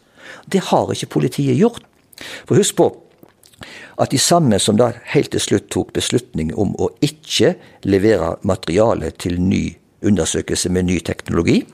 Det 0.46 0.62
har 0.70 0.92
ikke 0.94 1.14
politiet 1.16 1.58
gjort. 1.58 1.82
For 2.46 2.60
husk 2.60 2.78
på 2.78 2.92
at 4.00 4.12
de 4.12 4.20
samme 4.20 4.60
som 4.60 4.78
da 4.80 4.94
helt 5.14 5.34
til 5.36 5.44
slutt 5.44 5.68
tok 5.74 5.92
beslutning 5.94 6.54
om 6.56 6.72
å 6.80 6.90
ikke 7.04 7.56
levere 7.84 8.38
materiale 8.48 9.12
til 9.12 9.40
ny 9.42 9.76
undersøkelse 10.06 10.72
med 10.72 10.88
ny 10.88 11.00
teknologi, 11.04 11.66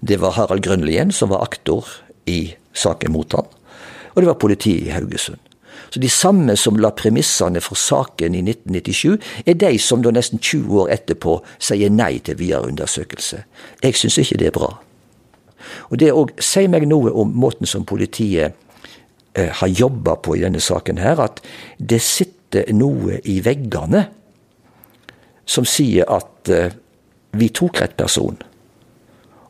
det 0.00 0.18
var 0.20 0.36
Harald 0.36 0.64
Grønlien 0.66 1.12
som 1.14 1.30
var 1.32 1.44
aktor 1.46 1.88
i 2.26 2.54
saken 2.74 3.14
mot 3.14 3.32
han, 3.32 3.48
og 4.12 4.20
det 4.20 4.28
var 4.28 4.40
politiet 4.42 4.88
i 4.88 4.92
Haugesund. 4.92 5.40
Så 5.92 6.00
de 6.00 6.08
samme 6.08 6.56
som 6.56 6.78
la 6.80 6.90
premissene 6.96 7.60
for 7.60 7.76
saken 7.76 8.34
i 8.34 8.40
1997, 8.44 9.18
er 9.46 9.56
de 9.60 9.78
som 9.78 10.02
da 10.04 10.12
nesten 10.12 10.40
20 10.40 10.80
år 10.84 10.92
etterpå 10.94 11.38
sier 11.60 11.92
nei 11.92 12.16
til 12.24 12.38
videre 12.40 12.68
undersøkelse. 12.68 13.42
Jeg 13.82 13.96
syns 14.00 14.18
ikke 14.22 14.38
det 14.40 14.48
er 14.48 14.56
bra. 14.56 14.70
Og 15.90 16.00
det 16.00 16.12
òg 16.12 16.32
sier 16.40 16.70
meg 16.72 16.86
noe 16.88 17.12
om 17.12 17.32
måten 17.36 17.68
som 17.68 17.84
politiet 17.88 18.56
har 19.32 19.70
jobba 19.70 20.18
på 20.20 20.36
i 20.36 20.42
denne 20.44 20.60
saken 20.60 21.00
her, 21.00 21.20
at 21.24 21.40
det 21.78 22.02
sitter 22.04 22.68
noe 22.76 23.16
i 23.24 23.38
veggene 23.44 24.04
som 25.48 25.64
sier 25.68 26.04
at 26.10 26.48
eh, 26.52 26.72
vi 27.38 27.48
tok 27.54 27.80
rett 27.80 27.96
person. 27.98 28.36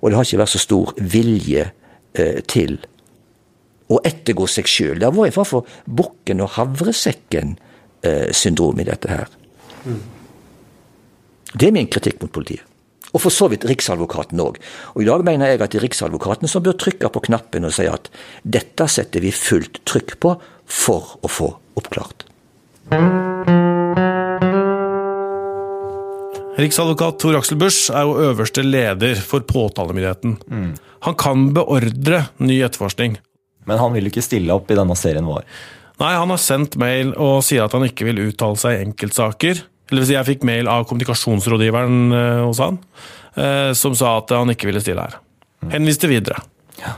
Og 0.00 0.10
det 0.10 0.16
har 0.16 0.24
ikke 0.26 0.42
vært 0.42 0.54
så 0.54 0.62
stor 0.62 0.86
vilje 0.98 1.72
eh, 2.14 2.40
til 2.48 2.78
å 3.92 4.00
ettergå 4.06 4.46
seg 4.48 4.66
sjøl. 4.70 4.98
Det 4.98 5.06
har 5.06 5.12
vært 5.16 5.32
i 5.34 5.36
hvert 5.36 5.50
for 5.50 5.62
bukken 6.00 6.40
og 6.44 6.52
havresekken-syndrom 6.56 8.80
i 8.80 8.88
dette 8.88 9.08
her. 9.10 9.26
Det 11.52 11.66
er 11.68 11.76
min 11.76 11.92
kritikk 11.92 12.16
mot 12.22 12.32
politiet. 12.32 12.64
Og 13.12 13.20
for 13.20 13.34
så 13.34 13.48
vidt 13.52 13.66
Riksadvokaten 13.68 14.40
òg. 14.40 14.58
Og 14.96 15.04
i 15.04 15.08
dag 15.08 15.24
mener 15.26 15.52
jeg 15.52 15.60
at 15.60 15.72
det 15.74 15.80
er 15.80 15.86
Riksadvokaten 15.86 16.50
som 16.50 16.64
bør 16.64 16.78
trykke 16.80 17.12
på 17.12 17.24
knappen 17.28 17.68
og 17.68 17.74
si 17.76 17.88
at 17.90 18.08
dette 18.42 18.88
setter 18.88 19.24
vi 19.24 19.34
fullt 19.36 19.82
trykk 19.88 20.16
på 20.22 20.36
for 20.72 21.16
å 21.20 21.30
få 21.30 21.50
oppklart. 21.78 22.24
Riksadvokat 26.62 27.20
Tor 27.20 27.36
Aksel 27.38 27.56
Busch 27.60 27.88
er 27.92 28.04
jo 28.04 28.16
øverste 28.30 28.64
leder 28.64 29.20
for 29.24 29.44
påtalemyndigheten. 29.48 30.36
Mm. 30.46 30.72
Han 31.08 31.16
kan 31.18 31.46
beordre 31.56 32.26
ny 32.44 32.60
etterforskning, 32.62 33.16
men 33.68 33.80
han 33.80 33.96
vil 33.96 34.10
ikke 34.10 34.24
stille 34.24 34.52
opp 34.54 34.70
i 34.70 34.76
denne 34.76 34.96
serien 34.98 35.26
vår. 35.26 35.46
Nei, 36.02 36.12
han 36.16 36.32
har 36.32 36.40
sendt 36.40 36.76
mail 36.80 37.12
og 37.20 37.40
sier 37.46 37.64
at 37.64 37.74
han 37.76 37.86
ikke 37.86 38.06
vil 38.08 38.20
uttale 38.26 38.60
seg 38.60 38.76
i 38.76 38.84
enkeltsaker. 38.86 39.64
Eller 39.92 40.08
si, 40.08 40.16
jeg 40.16 40.28
fikk 40.30 40.46
mail 40.48 40.70
av 40.72 40.86
kommunikasjonsrådgiveren 40.88 42.16
eh, 42.16 42.42
hos 42.46 42.62
han, 42.64 42.78
eh, 43.36 43.72
som 43.76 43.96
sa 43.98 44.16
at 44.22 44.32
han 44.32 44.52
ikke 44.54 44.70
ville 44.70 44.80
stille 44.80 45.04
her. 45.04 45.18
Henviste 45.74 46.08
videre. 46.10 46.40
Ja. 46.80 46.96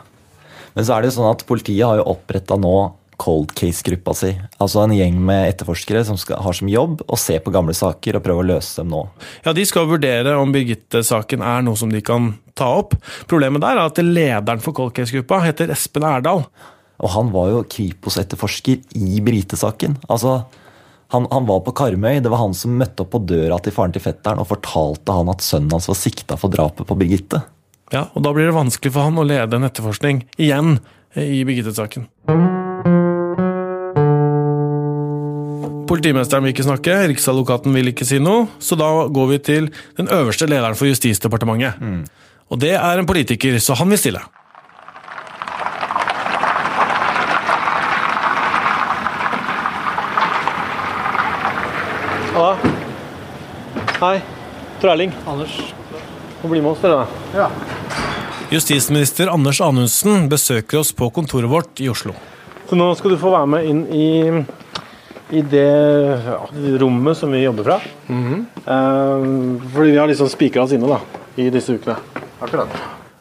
Men 0.75 0.87
så 0.87 0.95
er 0.95 1.03
det 1.03 1.11
jo 1.11 1.19
sånn 1.19 1.33
at 1.33 1.43
politiet 1.49 1.85
har 1.85 1.99
jo 1.99 2.07
oppretta 2.15 2.57
nå 2.59 2.77
cold 3.21 3.53
case-gruppa 3.55 4.15
si. 4.17 4.33
Altså 4.63 4.83
en 4.83 4.95
gjeng 4.95 5.19
med 5.23 5.53
etterforskere 5.53 6.03
som 6.07 6.19
skal, 6.19 6.41
har 6.43 6.57
som 6.57 6.71
jobb 6.71 7.05
å 7.07 7.19
se 7.21 7.39
på 7.43 7.53
gamle 7.55 7.75
saker 7.77 8.19
og 8.19 8.25
prøve 8.25 8.43
å 8.43 8.49
løse 8.49 8.81
dem 8.81 8.91
nå. 8.95 9.05
Ja, 9.45 9.55
De 9.57 9.65
skal 9.69 9.89
vurdere 9.91 10.35
om 10.41 10.55
Birgitte-saken 10.55 11.45
er 11.47 11.63
noe 11.67 11.79
som 11.79 11.93
de 11.95 12.03
kan 12.05 12.33
ta 12.59 12.73
opp. 12.81 12.97
Problemet 13.31 13.63
der 13.65 13.79
er 13.79 13.87
at 13.87 14.03
lederen 14.03 14.63
for 14.65 14.77
cold 14.77 14.95
case-gruppa 14.97 15.43
heter 15.47 15.73
Espen 15.75 16.07
Erdal. 16.09 16.45
Og 17.03 17.11
han 17.15 17.31
var 17.35 17.51
jo 17.51 17.65
Kripos-etterforsker 17.71 18.99
i 18.99 19.23
Birgitte-saken. 19.25 19.99
Altså, 20.09 20.43
han, 21.15 21.29
han, 21.31 21.47
var 21.47 21.63
på 21.65 21.75
Karmøy. 21.79 22.19
Det 22.23 22.33
var 22.33 22.43
han 22.43 22.57
som 22.59 22.75
møtte 22.79 23.05
opp 23.05 23.13
på 23.15 23.23
døra 23.23 23.61
til 23.63 23.75
faren 23.75 23.95
til 23.95 24.03
fetteren 24.03 24.43
og 24.43 24.51
fortalte 24.51 25.15
han 25.15 25.31
at 25.33 25.45
sønnen 25.45 25.73
hans 25.75 25.89
var 25.91 25.99
sikta 25.99 26.39
for 26.41 26.53
drapet 26.53 26.89
på 26.89 26.99
Birgitte. 26.99 27.45
Ja, 27.95 28.09
og 28.17 28.25
da 28.27 28.33
blir 28.35 28.49
det 28.49 28.57
vanskelig 28.57 28.95
for 28.95 29.07
han 29.07 29.21
å 29.21 29.27
lede 29.29 29.59
en 29.59 29.69
etterforskning 29.69 30.25
igjen 30.41 30.79
i 31.15 31.45
Birgitte-saken. 31.47 32.09
Politimesteren 35.85 36.47
vil 36.47 36.55
ikke 36.55 36.67
snakke, 36.67 36.95
Riksadvokaten 37.13 37.75
vil 37.77 37.93
ikke 37.93 38.07
si 38.09 38.19
noe, 38.23 38.49
så 38.59 38.77
da 38.81 38.89
går 39.15 39.29
vi 39.35 39.43
til 39.47 39.69
den 40.01 40.09
øverste 40.11 40.49
lederen 40.51 40.79
for 40.79 40.89
Justisdepartementet. 40.91 41.79
Mm. 41.79 42.01
Og 42.51 42.61
det 42.61 42.73
er 42.79 42.99
en 42.99 43.09
politiker, 43.09 43.61
så 43.63 43.77
han 43.79 43.93
vil 43.93 44.01
stille. 44.01 44.23
Halla. 52.35 52.57
Hei. 54.01 54.21
Tor 54.81 54.91
Erling. 54.91 55.13
Anders. 55.27 55.75
Må 56.43 56.49
bli 56.51 56.59
med 56.61 56.73
oss, 56.73 56.81
dere. 56.83 57.05
Ja. 57.31 57.45
Justisminister 58.51 59.31
Anders 59.31 59.61
Anundsen 59.63 60.27
besøker 60.29 60.81
oss 60.81 60.91
på 60.93 61.07
kontoret 61.15 61.47
vårt 61.51 61.79
i 61.79 61.87
Oslo. 61.93 62.11
Så 62.67 62.75
nå 62.75 62.89
skal 62.99 63.15
du 63.15 63.21
få 63.23 63.31
være 63.37 63.51
med 63.53 63.69
inn 63.71 63.85
i 63.95 64.09
i 65.31 65.45
det 65.51 65.63
ja, 66.27 66.41
rommet 66.83 67.19
som 67.19 67.31
vi 67.33 67.45
jobber 67.45 67.65
fra. 67.65 67.79
Mm 68.07 68.25
-hmm. 68.25 68.41
eh, 68.67 69.71
fordi 69.75 69.91
vi 69.91 69.97
har 69.97 70.07
liksom 70.07 70.29
spikra 70.29 70.63
oss 70.63 70.73
inne 70.73 70.87
da, 70.87 71.01
i 71.37 71.51
disse 71.51 71.73
ukene. 71.73 71.97
Akkurat. 72.41 72.69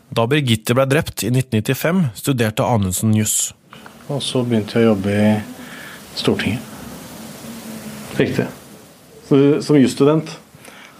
Da 0.09 0.27
Birgitte 0.27 0.73
ble 0.73 0.85
drept 0.85 1.23
i 1.23 1.27
1995, 1.27 2.03
studerte 2.15 2.63
Anundsen 2.63 3.13
juss. 3.13 3.53
Og 4.07 4.23
så 4.23 4.43
begynte 4.43 4.79
jeg 4.79 4.89
å 4.89 4.95
jobbe 4.95 5.09
i 5.09 5.41
Stortinget. 6.15 6.59
Riktig. 8.17 8.62
Som 9.65 9.79
jusstudent 9.79 10.29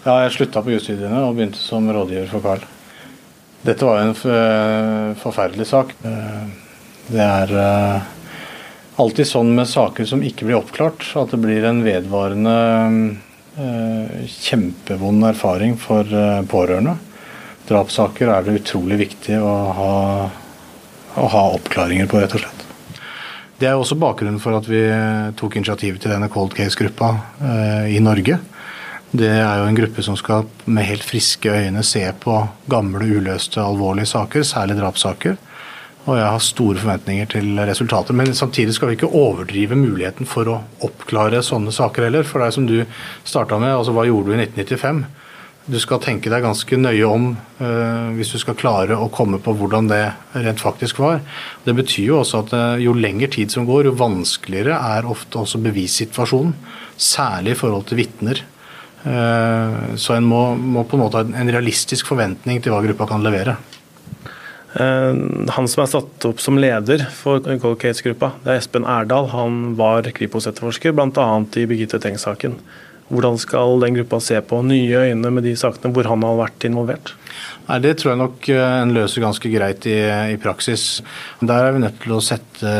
Ja, 0.04 0.16
jeg 0.24 0.32
slutta 0.34 0.62
på 0.64 0.72
jusstudiene 0.74 1.20
og 1.22 1.36
begynte 1.36 1.60
som 1.60 1.86
rådgiver 1.86 2.26
for 2.32 2.44
Carl. 2.44 2.64
Dette 3.64 3.86
var 3.86 4.00
jo 4.00 4.08
en 4.10 5.14
forferdelig 5.16 5.66
sak. 5.70 5.94
Det 6.02 7.22
er 7.24 7.52
alltid 9.00 9.30
sånn 9.30 9.54
med 9.56 9.70
saker 9.70 10.04
som 10.10 10.20
ikke 10.26 10.44
blir 10.44 10.58
oppklart, 10.58 11.06
at 11.16 11.32
det 11.32 11.40
blir 11.40 11.64
en 11.64 11.80
vedvarende 11.86 12.56
kjempevond 14.34 15.24
erfaring 15.30 15.78
for 15.80 16.04
pårørende. 16.50 16.98
Drapssaker 17.70 18.34
er 18.34 18.44
det 18.44 18.58
utrolig 18.60 19.00
viktig 19.06 19.40
å 19.40 19.54
ha, 19.78 19.94
å 21.16 21.30
ha 21.38 21.46
oppklaringer 21.56 22.10
på, 22.10 22.20
rett 22.20 22.36
og 22.36 22.44
slett. 22.44 22.63
Det 23.60 23.68
er 23.70 23.78
også 23.78 23.96
bakgrunnen 24.00 24.42
for 24.42 24.56
at 24.58 24.66
vi 24.66 24.82
tok 25.38 25.60
initiativ 25.60 26.00
til 26.02 26.10
denne 26.10 26.30
cold 26.32 26.56
case-gruppa 26.56 27.10
eh, 27.38 27.94
i 27.94 28.02
Norge. 28.02 28.40
Det 29.14 29.30
er 29.30 29.60
jo 29.60 29.66
en 29.70 29.76
gruppe 29.78 30.02
som 30.02 30.16
skal 30.18 30.48
med 30.66 30.88
helt 30.88 31.04
friske 31.06 31.46
øyne 31.46 31.84
se 31.86 32.02
på 32.18 32.34
gamle, 32.70 33.06
uløste, 33.06 33.62
alvorlige 33.62 34.10
saker, 34.10 34.42
særlig 34.42 34.80
drapssaker. 34.80 35.36
Og 36.04 36.18
jeg 36.18 36.26
har 36.26 36.42
store 36.42 36.82
forventninger 36.82 37.28
til 37.32 37.60
resultatet. 37.64 38.16
Men 38.18 38.34
samtidig 38.34 38.74
skal 38.74 38.90
vi 38.90 38.98
ikke 38.98 39.12
overdrive 39.14 39.78
muligheten 39.78 40.28
for 40.28 40.50
å 40.50 40.58
oppklare 40.84 41.40
sånne 41.46 41.72
saker 41.72 42.08
heller. 42.08 42.26
For 42.26 42.42
det 42.42 42.50
er 42.50 42.56
som 42.58 42.66
du 42.68 42.80
starta 43.24 43.60
med, 43.62 43.72
altså 43.72 43.94
hva 43.94 44.04
gjorde 44.08 44.34
du 44.34 44.34
i 44.34 44.42
1995? 44.42 45.04
Du 45.64 45.78
skal 45.80 46.00
tenke 46.04 46.28
deg 46.28 46.44
ganske 46.44 46.76
nøye 46.76 47.06
om 47.08 47.30
uh, 47.32 48.08
hvis 48.18 48.34
du 48.34 48.36
skal 48.42 48.56
klare 48.60 48.98
å 49.00 49.08
komme 49.12 49.38
på 49.40 49.54
hvordan 49.56 49.88
det 49.88 50.02
rent 50.36 50.60
faktisk 50.60 51.00
var. 51.00 51.22
Det 51.64 51.72
betyr 51.78 52.10
jo 52.10 52.18
også 52.20 52.42
at 52.44 52.52
uh, 52.52 52.82
jo 52.82 52.92
lengre 52.92 53.30
tid 53.32 53.54
som 53.54 53.64
går, 53.64 53.88
jo 53.88 53.94
vanskeligere 53.96 54.76
er 54.76 55.08
ofte 55.08 55.40
også 55.40 55.62
bevissituasjonen. 55.64 56.52
Særlig 57.00 57.54
i 57.54 57.60
forhold 57.62 57.88
til 57.88 58.02
vitner. 58.02 58.44
Uh, 59.06 59.96
så 59.96 60.18
en 60.18 60.28
må, 60.28 60.50
må, 60.52 60.84
på 60.84 60.98
en 60.98 61.06
måte 61.06 61.22
ha 61.22 61.32
en 61.32 61.56
realistisk 61.56 62.12
forventning 62.12 62.60
til 62.60 62.74
hva 62.74 62.84
gruppa 62.84 63.08
kan 63.14 63.24
levere. 63.24 63.56
Han 64.74 65.68
som 65.70 65.84
er 65.84 65.86
satt 65.86 66.24
opp 66.26 66.40
som 66.42 66.56
leder 66.58 67.04
for 67.14 67.38
Cold 67.62 67.76
Case-gruppa, 67.78 68.32
det 68.42 68.50
er 68.50 68.56
Espen 68.58 68.82
Erdal. 68.90 69.28
Han 69.30 69.76
var 69.78 70.08
Kripos-etterforsker, 70.16 70.90
bl.a. 70.98 71.28
i 71.62 71.66
Birgitte 71.70 72.00
Tengs-saken. 72.02 72.56
Hvordan 73.14 73.36
skal 73.38 73.78
den 73.84 73.94
gruppa 73.98 74.18
se 74.22 74.40
på 74.42 74.58
nye 74.66 75.04
øyne 75.10 75.30
med 75.30 75.46
de 75.46 75.54
sakene 75.58 75.94
hvor 75.94 76.08
han 76.10 76.24
har 76.26 76.40
vært 76.40 76.66
involvert? 76.66 77.14
Nei, 77.68 77.78
Det 77.80 77.94
tror 77.98 78.12
jeg 78.12 78.20
nok 78.20 78.48
eh, 78.52 78.74
en 78.82 78.94
løser 78.96 79.24
ganske 79.24 79.52
greit 79.52 79.86
i, 79.88 79.96
i, 80.34 80.40
praksis. 80.40 81.00
Der 81.40 81.68
er 81.68 81.76
vi 81.76 81.84
nødt 81.84 82.00
til 82.02 82.16
å 82.16 82.22
sette 82.24 82.72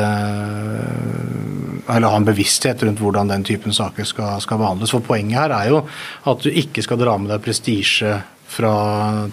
Eller 1.88 2.10
ha 2.10 2.18
en 2.18 2.26
bevissthet 2.26 2.82
rundt 2.84 3.00
hvordan 3.00 3.30
den 3.30 3.46
typen 3.46 3.74
saker 3.76 4.08
skal, 4.08 4.42
skal 4.44 4.60
behandles. 4.60 4.92
For 4.92 5.04
Poenget 5.04 5.38
her 5.38 5.56
er 5.56 5.72
jo 5.72 5.82
at 6.30 6.44
du 6.44 6.50
ikke 6.50 6.84
skal 6.84 7.00
dra 7.00 7.16
med 7.20 7.32
deg 7.32 7.44
prestisje 7.44 8.18
fra 8.54 8.74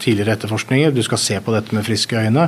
tidligere 0.01 0.37
etterforskninger. 0.37 0.93
Du 0.95 1.03
skal 1.05 1.19
se 1.21 1.41
på 1.43 1.53
dette 1.53 1.75
med 1.75 1.85
friske 1.85 2.15
øyne. 2.15 2.47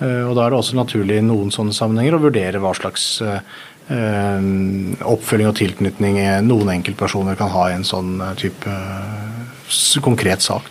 Eh, 0.00 0.22
og 0.26 0.34
Da 0.36 0.46
er 0.46 0.54
det 0.54 0.62
også 0.62 0.78
naturlig 0.80 1.20
i 1.20 1.26
noen 1.26 1.54
sånne 1.54 1.76
sammenhenger 1.76 2.18
å 2.18 2.24
vurdere 2.26 2.62
hva 2.62 2.74
slags 2.76 3.14
eh, 3.22 3.38
Eh, 3.38 3.71
oppfølging 3.90 5.48
og 5.50 5.56
tilknytning 5.58 6.20
noen 6.46 6.70
enkeltpersoner 6.76 7.36
kan 7.38 7.50
ha 7.52 7.66
i 7.70 7.74
en 7.76 7.86
sånn 7.86 8.20
eh, 8.20 8.36
type 8.40 8.70
eh, 8.70 9.98
konkret 10.04 10.44
sak. 10.44 10.70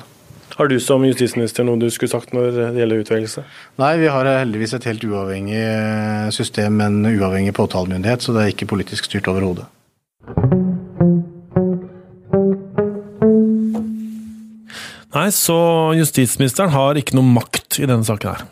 Har 0.57 0.69
du 0.69 0.77
som 0.83 1.03
justisminister 1.07 1.65
noe 1.65 1.79
du 1.81 1.87
skulle 1.89 2.11
sagt 2.11 2.33
når 2.35 2.51
det 2.53 2.81
gjelder 2.83 3.01
utvelgelse? 3.01 3.43
Nei, 3.81 3.93
vi 4.03 4.09
har 4.13 4.27
heldigvis 4.29 4.75
et 4.77 4.85
helt 4.85 5.03
uavhengig 5.07 5.61
system 6.35 6.77
med 6.77 6.91
en 6.91 7.13
uavhengig 7.15 7.55
påtalemyndighet, 7.57 8.21
så 8.21 8.35
det 8.35 8.43
er 8.43 8.53
ikke 8.53 8.69
politisk 8.69 9.09
styrt 9.09 9.31
overhodet. 9.31 9.65
Nei, 15.11 15.27
så 15.35 15.57
justisministeren 15.97 16.71
har 16.71 16.99
ikke 16.99 17.17
noe 17.17 17.27
makt 17.27 17.81
i 17.81 17.87
denne 17.87 18.05
saken 18.07 18.35
her. 18.35 18.45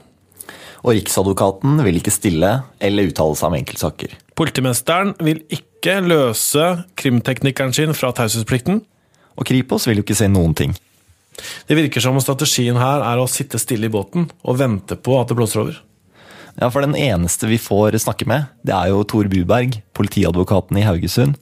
Og 0.83 0.93
Riksadvokaten 0.95 1.81
vil 1.83 1.99
ikke 1.99 2.13
stille 2.13 2.51
eller 2.79 3.09
uttale 3.09 3.35
seg 3.35 3.49
om 3.49 3.57
enkeltsaker. 3.59 4.13
Politimesteren 4.39 5.13
vil 5.23 5.41
ikke 5.51 5.99
løse 6.05 6.69
krimteknikeren 6.99 7.75
sin 7.75 7.95
fra 7.97 8.13
taushetsplikten. 8.15 8.79
Og 9.39 9.47
Kripos 9.47 9.87
vil 9.87 9.99
jo 9.99 10.05
ikke 10.05 10.17
si 10.19 10.29
noen 10.31 10.55
ting. 10.55 10.75
Det 11.67 11.77
virker 11.77 12.03
som 12.03 12.17
om 12.17 12.23
strategien 12.23 12.79
her 12.79 13.03
er 13.05 13.19
å 13.19 13.29
sitte 13.31 13.59
stille 13.61 13.87
i 13.87 13.93
båten 13.93 14.27
og 14.43 14.59
vente 14.59 14.97
på 14.99 15.15
at 15.19 15.29
det 15.29 15.37
blåser 15.39 15.63
over. 15.63 15.77
Ja, 16.59 16.67
for 16.67 16.83
den 16.83 16.97
eneste 16.99 17.47
vi 17.47 17.59
får 17.61 17.95
snakke 18.03 18.27
med, 18.27 18.49
det 18.67 18.75
er 18.75 18.89
jo 18.91 19.05
Tor 19.07 19.29
Buberg, 19.31 19.77
politiadvokaten 19.95 20.79
i 20.81 20.83
Haugesund, 20.83 21.37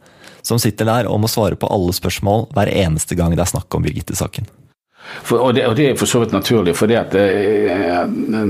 som 0.46 0.62
sitter 0.62 0.86
der 0.86 1.10
og 1.10 1.24
må 1.24 1.32
svare 1.32 1.58
på 1.58 1.70
alle 1.74 1.96
spørsmål 1.96 2.52
hver 2.54 2.70
eneste 2.70 3.18
gang 3.18 3.34
det 3.34 3.42
er 3.42 3.50
snakk 3.50 3.74
om 3.74 3.86
Birgitte-saken. 3.88 4.46
For, 5.24 5.40
og, 5.40 5.54
det, 5.56 5.66
og, 5.68 5.76
det, 5.76 5.90
er 5.90 6.00
for 6.00 6.10
så 6.10 6.22
vidt 6.24 6.36
naturlig, 6.36 6.76
for 6.78 6.90
det, 6.92 7.02
det, 7.12 7.26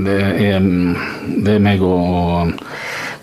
det, 0.06 0.18
er, 0.48 0.68
det 1.44 1.54
er 1.54 1.62
meg 1.62 1.82
og 1.82 2.54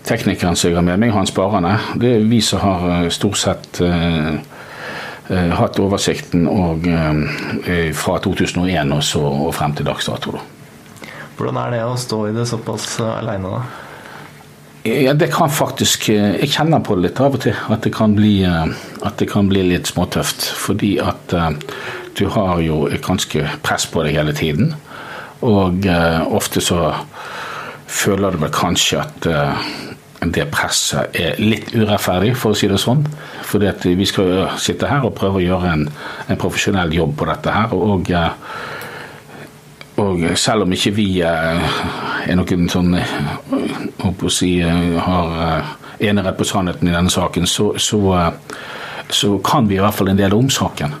teknikeren 0.06 0.56
som 0.56 0.70
jeg 0.70 0.78
har 0.78 0.84
med 0.86 1.00
meg, 1.02 1.14
han 1.14 1.28
sparende. 1.28 1.76
Det 2.00 2.12
er 2.16 2.28
vi 2.30 2.40
som 2.44 2.62
har 2.62 2.84
eh, 2.92 3.08
stort 3.14 3.40
sett 3.40 3.80
uh, 3.82 4.36
uh, 5.30 5.54
hatt 5.58 5.80
oversikten 5.82 6.46
og, 6.50 6.86
uh, 6.86 7.90
fra 7.96 8.18
2001 8.22 8.94
og, 8.94 9.02
så, 9.04 9.24
og 9.24 9.50
frem 9.56 9.74
til 9.76 9.88
dags 9.88 10.06
dato. 10.10 10.38
Hvordan 11.36 11.58
er 11.64 11.74
det 11.74 11.82
å 11.84 11.98
stå 12.00 12.22
i 12.28 12.36
det 12.36 12.46
såpass 12.48 13.00
aleine, 13.04 13.58
da? 13.58 13.82
Ja, 14.86 15.16
det 15.18 15.32
kan 15.34 15.50
faktisk 15.50 16.04
Jeg 16.12 16.46
kjenner 16.52 16.78
på 16.78 16.94
det 16.94 17.08
litt 17.08 17.18
av 17.18 17.34
og 17.34 17.40
til. 17.42 17.56
At 17.74 17.82
det 17.82 17.90
kan 17.96 18.12
bli, 18.14 18.36
at 18.46 19.16
det 19.18 19.26
kan 19.32 19.48
bli 19.50 19.64
litt 19.66 19.90
småtøft. 19.90 20.46
Fordi 20.62 20.92
at 21.02 21.34
du 22.18 22.26
har 22.32 22.60
jo 22.64 22.86
ganske 23.04 23.44
press 23.62 23.86
på 23.92 24.04
deg 24.06 24.16
hele 24.16 24.34
tiden. 24.36 24.74
Og 25.44 25.84
eh, 25.86 26.22
ofte 26.32 26.62
så 26.64 26.94
føler 27.86 28.32
du 28.32 28.40
vel 28.44 28.54
kanskje 28.54 29.02
at 29.02 29.28
eh, 29.30 29.66
det 30.32 30.46
presset 30.50 31.16
er 31.16 31.36
litt 31.40 31.74
urettferdig, 31.74 32.32
for 32.40 32.54
å 32.54 32.58
si 32.58 32.70
det 32.70 32.80
sånn. 32.80 33.04
For 33.46 33.60
vi 33.60 34.08
skal 34.08 34.32
jo 34.32 34.46
sitte 34.58 34.88
her 34.90 35.04
og 35.06 35.14
prøve 35.18 35.42
å 35.42 35.44
gjøre 35.44 35.74
en, 35.74 35.84
en 36.26 36.40
profesjonell 36.40 36.94
jobb 36.96 37.14
på 37.20 37.28
dette 37.28 37.52
her. 37.52 37.74
Og, 37.76 38.10
uh, 38.10 38.32
og 40.02 40.24
selv 40.40 40.64
om 40.64 40.72
ikke 40.72 40.94
vi 40.96 41.06
er 41.24 42.34
noen 42.36 42.66
sånn 42.72 42.96
å 42.96 44.32
si, 44.32 44.50
har 44.64 45.68
enerett 46.00 46.36
på 46.36 46.48
sannheten 46.48 46.90
i 46.90 46.96
denne 46.96 47.12
saken, 47.12 47.46
så, 47.48 47.70
så, 47.78 48.00
så 49.08 49.36
kan 49.46 49.68
vi 49.68 49.78
i 49.78 49.84
hvert 49.84 49.96
fall 49.96 50.10
en 50.12 50.20
del 50.20 50.34
om 50.36 50.50
saken. 50.52 50.96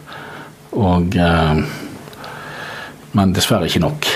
Og, 0.76 1.16
eh, 1.16 1.60
men 3.16 3.32
dessverre 3.32 3.68
ikke 3.68 3.84
nok. 3.84 4.08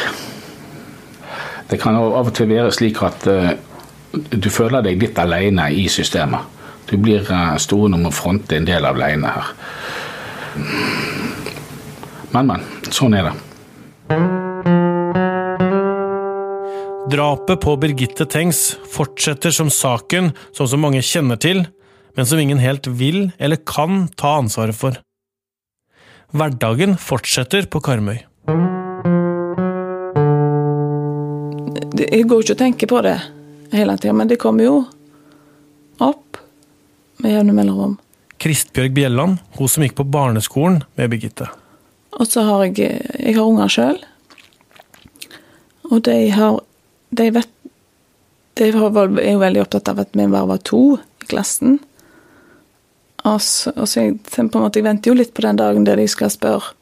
Det 1.70 1.78
kan 1.80 1.96
av 1.96 2.26
og 2.26 2.32
til 2.34 2.50
være 2.50 2.72
slik 2.74 3.00
at 3.06 3.26
eh, 3.30 3.52
du 4.12 4.50
føler 4.50 4.82
deg 4.84 5.00
litt 5.00 5.18
alene 5.22 5.70
i 5.72 5.86
systemet. 5.88 6.58
Du 6.90 6.96
blir 6.98 7.24
eh, 7.24 7.56
stående 7.62 8.00
om 8.00 8.08
å 8.10 8.14
fronte 8.14 8.58
en 8.58 8.68
del 8.68 8.84
av 8.84 8.98
alene 8.98 9.34
her. 9.36 9.52
Men, 12.34 12.46
men. 12.46 12.64
Sånn 12.90 13.14
er 13.14 13.30
det. 13.30 13.34
Drapet 17.10 17.62
på 17.62 17.74
Birgitte 17.82 18.26
Tengs 18.30 18.76
fortsetter 18.90 19.54
som 19.54 19.70
saken 19.72 20.32
som 20.54 20.68
så 20.70 20.78
mange 20.78 21.02
kjenner 21.02 21.38
til, 21.42 21.64
men 22.14 22.26
som 22.26 22.38
ingen 22.42 22.60
helt 22.62 22.86
vil 22.86 23.30
eller 23.38 23.62
kan 23.66 24.04
ta 24.18 24.36
ansvaret 24.42 24.76
for. 24.76 24.98
Hverdagen 26.30 26.94
fortsetter 26.94 27.66
på 27.66 27.80
Karmøy. 27.82 28.20
Jeg 32.00 32.26
går 32.30 32.44
ikke 32.44 32.54
og 32.54 32.60
tenker 32.60 32.90
på 32.90 33.00
det 33.02 33.16
hele 33.74 33.96
tida, 33.98 34.14
men 34.14 34.30
det 34.30 34.38
kommer 34.40 34.64
jo 34.64 34.76
opp 36.00 36.38
med 37.20 37.34
jevne 37.34 37.56
mellomrom. 37.56 37.98
Kristbjørg 38.40 38.94
Bjelland, 38.96 39.40
hun 39.58 39.68
som 39.68 39.84
gikk 39.84 39.98
på 39.98 40.06
barneskolen 40.06 40.80
med 40.96 41.10
Birgitte. 41.12 41.50
Og 42.16 42.30
så 42.30 42.46
har 42.46 42.64
jeg 42.64 42.78
Jeg 42.78 43.34
har 43.36 43.44
unger 43.44 43.68
sjøl. 43.68 43.98
Og 45.90 46.02
de 46.06 46.30
har 46.30 46.60
De 47.10 47.30
vet 47.34 47.48
De 48.54 48.68
er 48.70 49.32
jo 49.32 49.38
veldig 49.38 49.62
opptatt 49.62 49.88
av 49.88 49.98
at 49.98 50.14
vi 50.14 50.26
bare 50.26 50.46
var 50.46 50.58
to 50.62 50.98
i 51.22 51.26
klassen. 51.26 51.80
Og 53.24 53.42
så, 53.42 53.72
og 53.76 53.88
så 53.88 54.00
jeg, 54.00 54.20
på 54.24 54.42
en 54.42 54.50
måte, 54.54 54.80
jeg 54.80 54.86
venter 54.86 55.10
jo 55.10 55.18
litt 55.18 55.34
på 55.36 55.44
den 55.44 55.58
dagen 55.60 55.84
der 55.84 56.00
de 56.00 56.06
skal 56.08 56.30
spørre. 56.32 56.72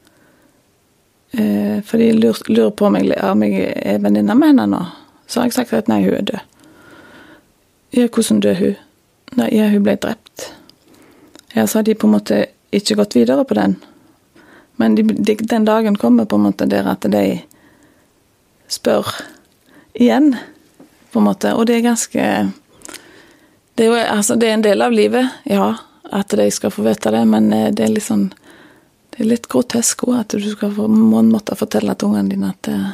Eh, 1.31 1.81
for 1.85 2.01
de 2.01 2.13
lurer, 2.15 2.39
lurer, 2.47 2.71
på 2.71 2.87
om 2.87 2.95
jeg, 2.97 3.17
om 3.23 3.43
jeg 3.43 3.73
er 3.75 3.99
venninne 4.01 4.35
med 4.37 4.53
henne 4.53 4.67
nå. 4.71 4.83
Så 5.27 5.41
har 5.41 5.49
jeg 5.49 5.57
sagt 5.57 5.75
at 5.77 5.91
nei, 5.91 6.01
hun 6.05 6.15
er 6.15 6.29
død. 6.31 6.45
Ja, 7.97 8.05
hvordan 8.07 8.39
døde 8.45 8.55
hun? 8.61 8.79
Nei, 9.37 9.49
ja, 9.53 9.67
hun 9.69 9.83
ble 9.85 9.97
drept. 10.01 10.47
Ja, 11.53 11.67
så 11.67 11.79
har 11.79 11.85
de 11.85 11.97
på 11.97 12.07
en 12.07 12.15
måte 12.15 12.45
ikke 12.73 12.97
gått 13.01 13.17
videre 13.17 13.43
på 13.45 13.57
den. 13.57 13.75
Men 14.79 14.95
de, 14.95 15.03
de, 15.03 15.35
den 15.35 15.67
dagen 15.67 15.97
kommer 15.99 16.29
på 16.29 16.39
en 16.39 16.47
måte 16.47 16.69
der 16.69 16.87
at 16.87 17.05
de 17.11 17.41
spør 18.69 19.11
igjen, 19.93 20.31
på 21.11 21.19
en 21.19 21.27
måte. 21.27 21.51
Og 21.57 21.67
det 21.67 21.77
er 21.77 21.85
ganske 21.89 22.25
det 23.75 23.85
er, 23.85 23.89
jo, 23.89 23.99
altså, 23.99 24.35
det 24.35 24.49
er 24.49 24.57
en 24.57 24.65
del 24.65 24.81
av 24.83 24.93
livet, 24.93 25.29
ja 25.47 25.73
at 26.03 26.37
de 26.37 26.51
skal 26.51 26.71
få 26.71 26.85
vite 26.85 27.11
det, 27.11 27.25
men 27.25 27.53
eh, 27.53 27.69
det 27.73 27.85
er 27.85 27.93
litt 27.93 28.07
sånn 28.07 28.29
Det 29.09 29.25
er 29.25 29.29
litt 29.33 29.47
grotesk 29.51 30.05
òg, 30.07 30.15
at 30.21 30.33
du 30.37 30.45
skal 30.47 30.71
få, 30.71 30.85
må 30.87 31.21
måtte 31.27 31.57
fortelle 31.59 31.95
til 31.97 32.07
ungene 32.07 32.29
dine 32.29 32.51
at 32.53 32.69
uh, 32.71 32.91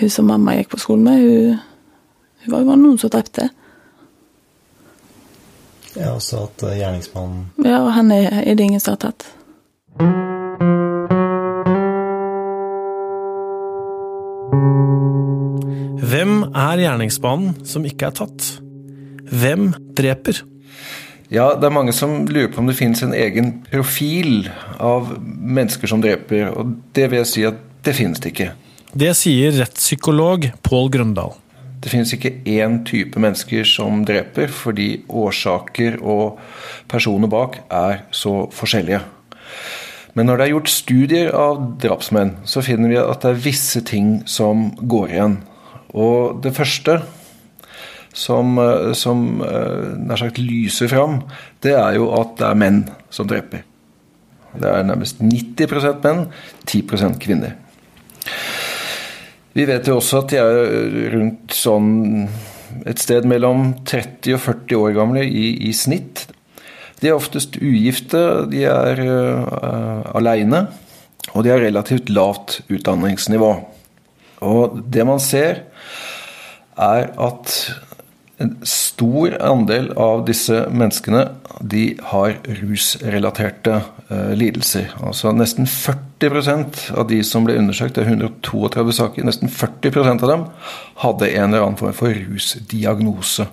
hun 0.00 0.10
som 0.10 0.26
mamma 0.28 0.56
gikk 0.58 0.74
på 0.74 0.80
skolen 0.82 1.06
med, 1.06 1.22
hun, 1.22 1.60
hun 2.42 2.52
var 2.52 2.64
jo 2.66 2.76
noen 2.76 2.98
som 3.00 3.12
drepte. 3.14 3.46
Ja, 5.94 6.14
også 6.14 6.42
at 6.46 6.62
eh, 6.66 6.78
gjerningsmannen 6.80 7.46
Ja, 7.64 7.82
og 7.84 7.92
han 7.96 8.12
er, 8.12 8.28
er 8.42 8.58
det 8.58 8.66
ingen 8.66 8.80
som 8.82 8.96
har 8.96 9.02
tatt. 9.06 9.28
Hvem 16.12 16.34
er 16.52 16.84
gjerningsmannen 16.86 17.62
som 17.68 17.84
ikke 17.88 18.10
er 18.10 18.20
tatt? 18.22 18.61
Hvem 19.32 19.70
dreper? 19.96 20.42
Ja, 21.32 21.54
det 21.56 21.64
er 21.64 21.72
mange 21.72 21.94
som 21.96 22.26
lurer 22.28 22.50
på 22.52 22.60
om 22.60 22.66
det 22.68 22.76
finnes 22.76 23.00
en 23.04 23.14
egen 23.16 23.54
profil 23.70 24.50
av 24.76 25.14
mennesker 25.24 25.88
som 25.88 26.02
dreper, 26.04 26.50
og 26.52 26.74
det 26.92 27.06
vil 27.08 27.22
jeg 27.22 27.30
si 27.30 27.44
at 27.48 27.62
det 27.86 27.94
finnes 27.96 28.20
det 28.20 28.34
ikke. 28.34 28.50
Det 28.92 29.14
sier 29.16 29.54
rettspsykolog 29.56 30.50
Pål 30.60 30.92
Grøndal. 30.92 31.32
Det 31.82 31.90
finnes 31.90 32.12
ikke 32.14 32.34
én 32.44 32.82
type 32.86 33.18
mennesker 33.18 33.64
som 33.66 34.04
dreper, 34.06 34.52
fordi 34.52 35.06
årsaker 35.08 35.96
og 36.04 36.36
personer 36.92 37.32
bak 37.32 37.62
er 37.72 38.04
så 38.14 38.44
forskjellige. 38.52 39.00
Men 40.12 40.28
når 40.28 40.36
det 40.36 40.44
er 40.44 40.52
gjort 40.52 40.70
studier 40.70 41.32
av 41.32 41.64
drapsmenn, 41.80 42.36
så 42.44 42.60
finner 42.62 42.92
vi 42.92 43.00
at 43.00 43.24
det 43.24 43.32
er 43.32 43.42
visse 43.48 43.80
ting 43.88 44.18
som 44.28 44.68
går 44.76 45.16
igjen. 45.16 45.40
Og 45.96 46.44
det 46.44 46.52
første 46.60 47.00
som, 48.12 48.58
eh, 48.58 48.92
som 48.98 49.42
eh, 49.44 49.92
nær 49.98 50.20
sagt 50.20 50.40
lyser 50.40 50.90
fram, 50.92 51.22
det 51.64 51.74
er 51.78 51.96
jo 51.98 52.10
at 52.18 52.36
det 52.38 52.48
er 52.48 52.60
menn 52.60 52.82
som 53.12 53.28
dreper. 53.28 53.64
Det 54.52 54.68
er 54.68 54.84
nærmest 54.84 55.22
90% 55.24 56.02
menn, 56.04 56.26
10% 56.68 57.20
kvinner. 57.22 57.56
Vi 59.52 59.64
vet 59.68 59.88
jo 59.88 59.98
også 59.98 60.22
at 60.22 60.32
de 60.32 60.40
er 60.40 61.08
rundt 61.12 61.56
sånn 61.56 62.28
et 62.88 63.00
sted 63.00 63.26
mellom 63.28 63.72
30 63.84 64.36
og 64.36 64.40
40 64.40 64.78
år 64.80 64.94
gamle 64.96 65.24
i, 65.24 65.48
i 65.68 65.72
snitt. 65.76 66.26
De 67.02 67.10
er 67.10 67.18
oftest 67.18 67.58
ugifte, 67.60 68.20
de 68.48 68.62
er 68.68 69.02
uh, 69.02 70.06
aleine, 70.16 70.66
og 71.34 71.44
de 71.44 71.52
har 71.52 71.60
relativt 71.60 72.12
lavt 72.12 72.60
utdanningsnivå. 72.72 73.52
Og 74.46 74.78
det 74.92 75.04
man 75.08 75.20
ser, 75.22 75.64
er 76.78 77.10
at 77.20 77.58
en 78.42 78.56
stor 78.66 79.36
andel 79.42 79.90
av 80.00 80.24
disse 80.26 80.64
menneskene 80.72 81.24
de 81.60 81.84
har 82.10 82.34
rusrelaterte 82.60 83.78
eh, 84.08 84.32
lidelser. 84.38 84.90
Altså 85.02 85.32
Nesten 85.36 85.68
40% 85.70 86.84
av 86.98 87.08
de 87.10 87.22
som 87.26 87.46
ble 87.46 87.56
undersøkt, 87.60 87.96
det 87.96 88.04
er 88.04 88.12
132 88.12 88.96
saker, 88.98 89.26
nesten 89.28 89.52
40% 89.52 90.26
av 90.26 90.32
dem 90.32 90.46
hadde 91.04 91.30
en 91.32 91.48
eller 91.48 91.66
annen 91.66 91.80
form 91.80 91.96
for 91.96 92.22
rusdiagnose. 92.34 93.48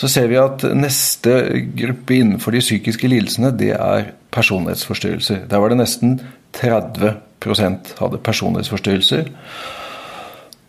Så 0.00 0.08
ser 0.08 0.30
vi 0.30 0.38
at 0.40 0.62
neste 0.72 1.34
gruppe 1.76 2.16
innenfor 2.16 2.54
de 2.56 2.62
psykiske 2.62 3.08
lidelsene, 3.10 3.50
det 3.52 3.74
er 3.76 4.14
personlighetsforstyrrelser. 4.32 5.44
Der 5.50 5.60
var 5.60 5.72
det 5.72 5.80
nesten 5.82 6.20
30 6.56 7.18
hadde 8.00 8.20
personlighetsforstyrrelser. 8.24 9.28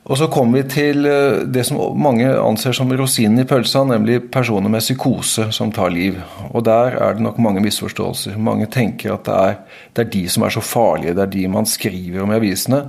Og 0.09 0.17
så 0.17 0.25
kommer 0.33 0.61
vi 0.61 0.69
til 0.71 1.05
eh, 1.05 1.43
det 1.45 1.63
som 1.67 1.77
mange 2.01 2.25
anser 2.25 2.73
som 2.73 2.89
rosinen 2.97 3.43
i 3.43 3.47
pølsa, 3.47 3.83
nemlig 3.85 4.23
personer 4.33 4.71
med 4.71 4.81
psykose 4.81 5.51
som 5.53 5.73
tar 5.73 5.93
liv. 5.93 6.17
Og 6.49 6.63
der 6.65 6.97
er 6.97 7.17
det 7.17 7.25
nok 7.25 7.37
mange 7.37 7.61
misforståelser. 7.61 8.39
Mange 8.41 8.65
tenker 8.71 9.13
at 9.13 9.27
det 9.27 9.35
er, 9.37 9.59
det 9.93 10.05
er 10.05 10.13
de 10.15 10.23
som 10.33 10.47
er 10.47 10.55
så 10.55 10.63
farlige, 10.65 11.13
det 11.17 11.27
er 11.27 11.35
de 11.35 11.43
man 11.53 11.69
skriver 11.69 12.23
om 12.23 12.33
i 12.33 12.39
avisene. 12.39 12.87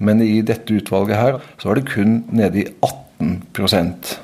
Men 0.00 0.22
i 0.24 0.40
dette 0.42 0.74
utvalget 0.74 1.20
her 1.20 1.38
så 1.60 1.70
er 1.70 1.78
det 1.78 1.92
kun 1.92 2.24
nede 2.32 2.64
i 2.64 2.66
18% 3.20 4.16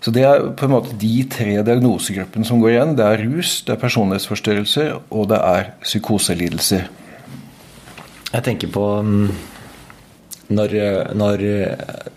Så 0.00 0.12
det 0.14 0.22
er 0.22 0.44
på 0.56 0.68
en 0.68 0.72
måte 0.72 0.94
de 0.96 1.24
tre 1.28 1.58
diagnosegruppene 1.66 2.46
som 2.46 2.62
går 2.62 2.72
igjen. 2.72 2.94
Det 2.96 3.04
er 3.04 3.24
rus, 3.26 3.58
det 3.66 3.74
er 3.74 3.82
personlighetsforstyrrelser 3.82 4.94
og 5.10 5.28
det 5.28 5.42
er 5.42 5.74
psykoselidelser. 5.82 6.88
Jeg 8.32 8.44
tenker 8.46 8.70
på 8.70 8.86
mm, 9.02 9.28
når, 10.48 10.74
når, 11.18 11.42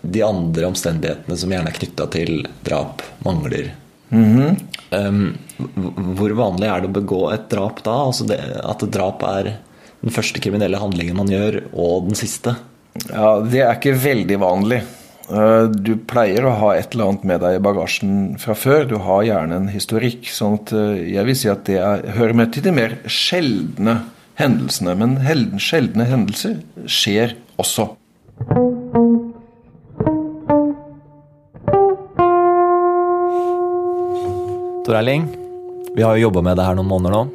de 0.00 0.22
andre 0.22 0.68
omstendighetene 0.70 1.36
som 1.36 1.52
gjerne 1.52 1.72
er 1.72 1.78
knytta 1.78 2.06
til 2.14 2.46
drap, 2.66 3.02
mangler. 3.26 3.72
Mm 4.10 4.24
-hmm. 4.24 4.56
um, 4.90 5.38
hvor 6.16 6.30
vanlig 6.30 6.68
er 6.68 6.80
det 6.80 6.88
å 6.88 6.98
begå 7.00 7.32
et 7.32 7.50
drap 7.50 7.82
da? 7.84 7.94
Altså 8.06 8.26
det, 8.26 8.40
at 8.64 8.80
drap 8.80 9.22
er 9.22 9.56
den 10.00 10.10
første 10.10 10.40
kriminelle 10.40 10.78
handlingen 10.80 11.16
man 11.16 11.28
gjør, 11.28 11.62
og 11.72 12.08
den 12.08 12.14
siste? 12.14 12.56
Ja, 13.12 13.40
Det 13.40 13.60
er 13.60 13.76
ikke 13.76 13.94
veldig 13.94 14.38
vanlig. 14.40 14.82
Eh, 15.30 15.64
du 15.70 15.94
pleier 16.10 16.46
å 16.46 16.56
ha 16.58 16.72
et 16.74 16.94
eller 16.94 17.12
annet 17.12 17.26
med 17.28 17.42
deg 17.44 17.58
i 17.58 17.62
bagasjen 17.62 18.14
fra 18.42 18.56
før. 18.58 18.86
Du 18.90 18.96
har 19.04 19.22
gjerne 19.26 19.60
en 19.60 19.68
historikk. 19.70 20.26
sånn 20.26 20.58
at 20.58 20.72
eh, 20.74 21.12
jeg 21.14 21.28
vil 21.28 21.38
si 21.38 21.52
at 21.52 21.64
det 21.68 21.78
er, 21.78 22.06
hører 22.16 22.34
med 22.42 22.52
til 22.54 22.66
de 22.66 22.74
mer 22.74 22.98
sjeldne 23.06 24.00
hendelsene. 24.40 24.96
Men 24.98 25.18
sjeldne 25.62 26.08
hendelser 26.10 26.60
skjer 26.86 27.36
også. 27.60 27.92
Tor 28.40 28.56
Erling, 34.96 35.28
vi 35.92 36.00
har 36.02 36.16
jo 36.16 36.24
jobba 36.24 36.40
med 36.48 36.56
det 36.56 36.64
her 36.64 36.72
noen 36.78 36.88
måneder 36.88 37.12
nå. 37.12 37.28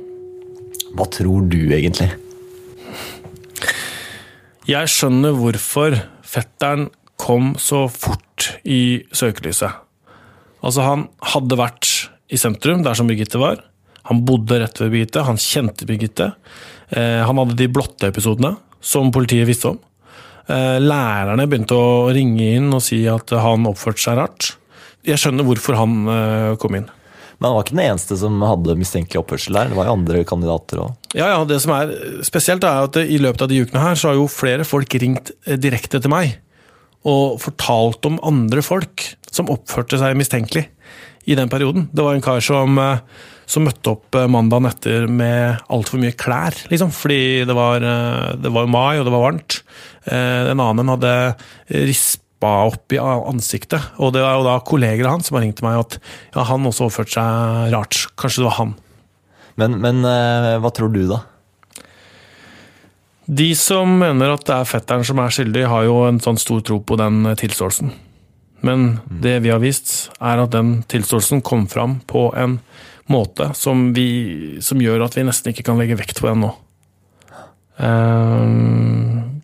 Hva 0.98 1.06
tror 1.14 1.46
du 1.52 1.70
egentlig? 1.70 2.10
Jeg 4.66 4.90
skjønner 4.90 5.38
hvorfor 5.38 5.94
fetteren 6.26 6.90
kom 7.22 7.54
så 7.62 7.86
fort 7.86 8.58
i 8.66 9.06
søkelyset. 9.14 9.70
Altså, 10.66 10.82
han 10.82 11.06
hadde 11.22 11.62
vært 11.62 12.10
i 12.34 12.38
sentrum, 12.42 12.82
der 12.82 12.98
som 12.98 13.06
Birgitte 13.06 13.38
var. 13.38 13.62
Han 14.10 14.26
bodde 14.26 14.58
rett 14.64 14.82
ved 14.82 14.90
Birgitte, 14.96 15.22
han 15.28 15.38
kjente 15.38 15.86
Birgitte. 15.86 16.34
Eh, 16.90 17.22
han 17.22 17.38
hadde 17.38 17.62
de 17.62 17.70
blotte 17.70 18.10
episodene, 18.10 18.58
som 18.82 19.14
politiet 19.14 19.46
visste 19.46 19.70
om. 19.76 19.80
Eh, 20.46 20.78
lærerne 20.78 21.48
begynte 21.50 21.78
å 21.78 22.12
ringe 22.14 22.52
inn 22.60 22.70
og 22.76 22.84
si 22.86 23.02
at 23.10 23.34
han 23.42 23.66
oppførte 23.70 24.04
seg 24.04 24.20
rart. 24.20 24.52
Jeg 25.06 25.22
skjønner 25.22 25.46
hvorfor 25.48 25.78
han 25.80 25.96
eh, 26.12 26.52
kom 26.62 26.78
inn. 26.78 26.86
Men 27.36 27.50
han 27.50 27.58
var 27.58 27.66
ikke 27.66 27.76
den 27.76 27.86
eneste 27.90 28.18
som 28.20 28.38
hadde 28.46 28.78
mistenkelig 28.80 29.20
oppførsel 29.24 29.58
der? 29.58 29.72
Det 29.72 29.78
var 29.80 29.90
jo 29.90 29.96
andre 29.98 30.22
kandidater 30.28 30.84
òg? 30.86 30.94
Ja, 31.18 31.32
ja, 31.34 31.42
det 31.50 31.58
som 31.64 31.74
er 31.76 31.92
spesielt, 32.26 32.64
er 32.64 32.88
at 32.88 33.00
i 33.02 33.20
løpet 33.20 33.44
av 33.44 33.52
de 33.52 33.60
ukene 33.66 33.84
her 33.84 34.00
så 34.00 34.12
har 34.12 34.20
jo 34.20 34.30
flere 34.32 34.68
folk 34.68 34.96
ringt 35.02 35.34
eh, 35.48 35.58
direkte 35.60 36.02
til 36.02 36.14
meg 36.14 36.38
og 37.06 37.38
fortalt 37.38 38.06
om 38.10 38.22
andre 38.26 38.64
folk 38.66 39.04
som 39.30 39.52
oppførte 39.54 40.00
seg 40.02 40.16
mistenkelig 40.18 40.64
i 41.30 41.36
den 41.38 41.52
perioden. 41.52 41.90
Det 41.94 42.06
var 42.06 42.16
en 42.18 42.24
kar 42.26 42.42
som 42.42 42.80
som 43.50 43.66
møtte 43.66 43.94
opp 43.94 44.18
eh, 44.18 44.28
mandagen 44.32 44.70
etter 44.70 45.08
med 45.12 45.66
altfor 45.74 46.02
mye 46.02 46.16
klær, 46.18 46.58
liksom. 46.72 46.94
Fordi 46.96 47.46
det 47.48 47.56
var, 47.58 47.84
eh, 47.86 48.32
det 48.42 48.52
var 48.54 48.70
mai, 48.72 48.98
og 49.00 49.06
det 49.08 49.14
var 49.14 49.26
varmt. 49.28 49.60
Eh, 50.06 50.52
en 50.52 50.64
annen 50.64 50.94
hadde 50.96 51.14
rispa 51.70 52.56
opp 52.70 52.94
i 52.94 53.02
ansiktet, 53.02 53.94
og 53.98 54.14
det 54.16 54.24
var 54.26 54.40
jo 54.40 54.48
da 54.48 54.58
kolleger 54.66 55.08
av 55.08 55.18
han 55.18 55.26
som 55.26 55.38
har 55.38 55.46
ringt 55.46 55.64
meg 55.66 55.80
at 55.82 56.00
ja, 56.36 56.44
han 56.50 56.68
også 56.68 56.90
oppførte 56.90 57.18
seg 57.18 57.72
rart. 57.74 58.02
Kanskje 58.20 58.44
det 58.44 58.50
var 58.50 58.60
han. 58.60 58.76
Men, 59.56 59.80
men 59.80 60.04
hva 60.04 60.70
tror 60.76 60.92
du, 60.92 61.06
da? 61.08 61.22
De 63.26 63.48
som 63.58 63.94
mener 64.02 64.34
at 64.36 64.44
det 64.46 64.54
er 64.54 64.68
fetteren 64.68 65.06
som 65.08 65.22
er 65.24 65.32
skyldig, 65.34 65.64
har 65.72 65.86
jo 65.88 66.02
en 66.10 66.20
sånn 66.22 66.38
stor 66.38 66.60
tro 66.68 66.82
på 66.84 66.98
den 67.00 67.24
tilståelsen. 67.40 67.94
Men 68.66 68.86
mm. 69.00 69.22
det 69.24 69.40
vi 69.46 69.54
har 69.54 69.64
vist, 69.64 69.96
er 70.20 70.44
at 70.44 70.54
den 70.54 70.80
tilståelsen 70.92 71.42
kom 71.46 71.66
fram 71.72 72.00
på 72.10 72.28
en 72.38 72.60
måte 73.12 73.52
som, 73.58 73.90
vi, 73.96 74.58
som, 74.66 74.82
gjør 74.82 75.06
at 75.06 75.18
vi 75.18 75.26
nesten 75.28 75.54
ikke 75.54 75.68
kan 75.68 75.80
legge 75.80 75.98
vekt 76.00 76.22
på 76.22 76.30
den 76.32 76.46
nå. 76.46 76.52
Um, 77.76 79.42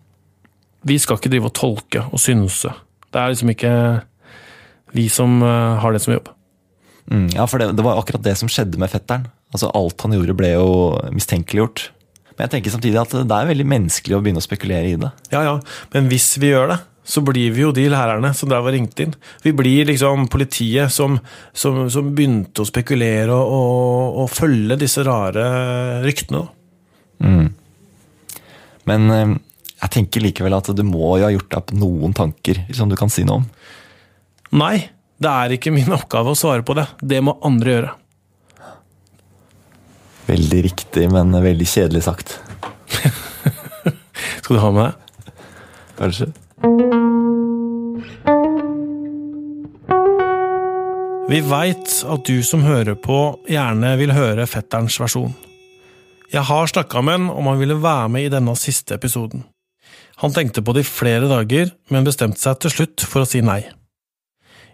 vi 0.88 0.96
skal 0.98 1.18
ikke 1.18 1.30
drive 1.32 1.50
og 1.50 1.56
tolke 1.56 2.04
og 2.10 2.22
synse. 2.22 2.72
Det 3.12 3.20
er 3.20 3.32
liksom 3.32 3.52
ikke 3.52 3.72
vi 4.96 5.06
som 5.12 5.40
uh, 5.44 5.78
har 5.82 5.94
det 5.94 6.02
som 6.04 6.16
jobb. 6.16 6.32
Mm, 7.10 7.28
ja, 7.36 7.46
for 7.50 7.60
det, 7.60 7.72
det, 7.76 7.84
var 7.84 7.98
akkurat 8.00 8.24
det 8.24 8.34
som 8.40 8.50
skjedde 8.50 8.80
med 8.80 8.90
fetteren. 8.92 9.26
Altså 9.52 9.70
Alt 9.76 10.00
han 10.04 10.14
gjorde, 10.16 10.36
ble 10.38 10.54
jo 10.54 10.70
mistenkeliggjort. 11.14 11.90
Men 12.32 12.46
jeg 12.46 12.54
tenker 12.54 12.74
samtidig 12.74 13.00
at 13.00 13.12
det 13.28 13.36
er 13.36 13.50
veldig 13.50 13.66
menneskelig 13.68 14.16
å 14.16 14.22
begynne 14.24 14.40
å 14.40 14.44
spekulere 14.44 14.88
i 14.88 14.96
det. 15.00 15.10
Ja, 15.34 15.42
ja, 15.44 15.58
Men 15.92 16.08
hvis 16.10 16.30
vi 16.40 16.52
gjør 16.54 16.72
det, 16.72 16.78
så 17.04 17.20
blir 17.26 17.50
vi 17.54 17.64
jo 17.64 17.72
de 17.74 17.88
lærerne 17.90 18.30
som 18.36 18.50
der 18.50 18.62
var 18.62 18.74
ringt 18.74 19.00
inn. 19.02 19.14
Vi 19.42 19.52
blir 19.56 19.88
liksom 19.88 20.28
politiet 20.30 20.92
som, 20.94 21.18
som, 21.52 21.84
som 21.90 22.12
begynte 22.14 22.62
å 22.62 22.68
spekulere 22.68 23.34
og, 23.34 23.54
og, 23.56 24.20
og, 24.22 24.30
følge 24.30 24.78
disse 24.80 25.02
rare 25.06 25.46
ryktene. 26.04 26.44
Mm. 27.22 27.48
Men 28.90 29.14
eh, 29.14 29.34
jeg 29.82 29.94
tenker 29.96 30.22
likevel 30.22 30.54
at 30.58 30.70
du 30.70 30.84
må 30.86 31.16
jo 31.18 31.26
ha 31.26 31.32
gjort 31.34 31.50
deg 31.56 31.74
noen 31.82 32.14
tanker 32.14 32.62
som 32.74 32.90
du 32.90 32.96
kan 32.98 33.10
si 33.10 33.26
noe 33.26 33.42
om? 33.42 33.48
Nei, 34.62 34.76
det 35.22 35.32
er 35.32 35.56
ikke 35.56 35.72
min 35.74 35.90
oppgave 35.94 36.32
å 36.32 36.38
svare 36.38 36.64
på 36.66 36.76
det. 36.78 36.86
Det 37.00 37.18
må 37.24 37.34
andre 37.46 37.76
gjøre. 37.76 37.92
Veldig 40.28 40.60
riktig, 40.68 41.08
men 41.10 41.34
veldig 41.34 41.66
kjedelig 41.66 42.04
sagt. 42.06 42.36
Skal 44.42 44.54
du 44.54 44.62
ha 44.62 44.70
med 44.70 44.86
deg? 44.86 45.34
Kanskje. 45.98 46.30
Vi 51.32 51.40
veit 51.42 51.94
at 52.06 52.22
du 52.28 52.42
som 52.46 52.62
hører 52.62 52.94
på, 52.94 53.16
gjerne 53.50 53.96
vil 53.98 54.12
høre 54.14 54.46
fetterens 54.46 54.94
versjon. 55.02 55.32
Jeg 56.30 56.46
har 56.46 56.70
snakka 56.70 57.02
med 57.02 57.18
han 57.18 57.26
om 57.34 57.50
han 57.50 57.58
ville 57.58 57.80
være 57.82 58.08
med 58.14 58.28
i 58.28 58.30
denne 58.30 58.54
siste 58.54 58.94
episoden. 58.94 59.42
Han 60.22 60.30
tenkte 60.30 60.62
på 60.62 60.70
det 60.76 60.86
i 60.86 60.90
flere 60.92 61.26
dager, 61.26 61.74
men 61.90 62.06
bestemte 62.06 62.38
seg 62.38 62.62
til 62.62 62.76
slutt 62.76 63.08
for 63.10 63.24
å 63.24 63.26
si 63.26 63.42
nei. 63.42 63.64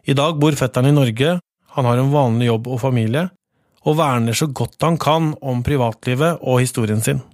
I 0.05 0.13
dag 0.13 0.37
bor 0.37 0.53
fetteren 0.61 0.93
i 0.93 0.97
Norge, 0.97 1.39
han 1.73 1.89
har 1.89 1.97
en 1.97 2.13
vanlig 2.13 2.51
jobb 2.51 2.69
og 2.69 2.83
familie, 2.85 3.31
og 3.89 3.97
verner 3.97 4.37
så 4.37 4.53
godt 4.53 4.85
han 4.85 5.01
kan 5.01 5.33
om 5.41 5.65
privatlivet 5.65 6.45
og 6.45 6.61
historien 6.61 7.01
sin. 7.01 7.25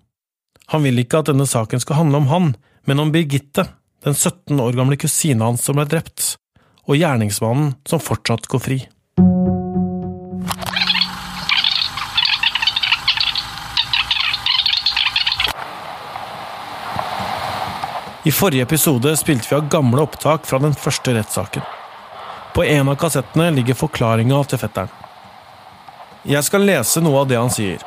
Han 0.71 0.87
vil 0.87 1.03
ikke 1.03 1.25
at 1.25 1.35
denne 1.35 1.47
saken 1.51 1.83
skal 1.83 2.05
handle 2.05 2.23
om 2.23 2.31
han, 2.31 2.53
men 2.87 3.03
om 3.03 3.11
Birgitte, 3.11 3.67
den 4.05 4.14
17 4.14 4.61
år 4.61 4.73
gamle 4.73 4.97
kusina 5.01 5.49
hans 5.49 5.64
som 5.64 5.79
ble 5.79 5.87
drept, 5.88 6.35
og 6.85 6.99
gjerningsmannen 7.01 7.73
som 7.88 8.03
fortsatt 8.03 8.49
går 8.53 8.61
fri. 8.61 8.83
I 18.25 18.33
forrige 18.33 18.64
episode 18.64 19.11
spilte 19.21 19.51
vi 19.51 19.57
av 19.57 19.69
gamle 19.69 20.05
opptak 20.05 20.47
fra 20.49 20.61
den 20.61 20.77
første 20.77 21.12
rettssaken. 21.12 21.64
På 22.55 22.64
en 22.64 22.88
av 22.88 22.97
kassettene 23.01 23.51
ligger 23.53 23.77
forklaringa 23.77 24.38
til 24.49 24.61
fetteren. 24.62 24.93
Jeg 26.25 26.45
skal 26.47 26.64
lese 26.64 27.03
noe 27.05 27.21
av 27.21 27.29
det 27.29 27.37
han 27.37 27.53
sier. 27.53 27.81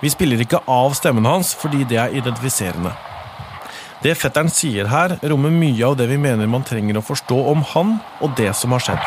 Vi 0.00 0.08
spiller 0.12 0.40
ikke 0.40 0.62
av 0.64 0.96
stemmen 0.96 1.28
hans 1.28 1.52
fordi 1.56 1.84
det 1.88 2.00
er 2.00 2.16
identifiserende. 2.16 2.94
Det 4.02 4.16
fetteren 4.18 4.48
sier 4.50 4.88
her, 4.90 5.12
rommer 5.30 5.52
mye 5.54 5.86
av 5.86 5.92
det 5.94 6.08
vi 6.10 6.16
mener 6.18 6.48
man 6.50 6.64
trenger 6.66 6.96
å 6.98 7.04
forstå 7.06 7.36
om 7.52 7.60
han 7.70 7.92
og 8.18 8.32
det 8.34 8.50
som 8.58 8.74
har 8.74 8.82
skjedd. 8.82 9.04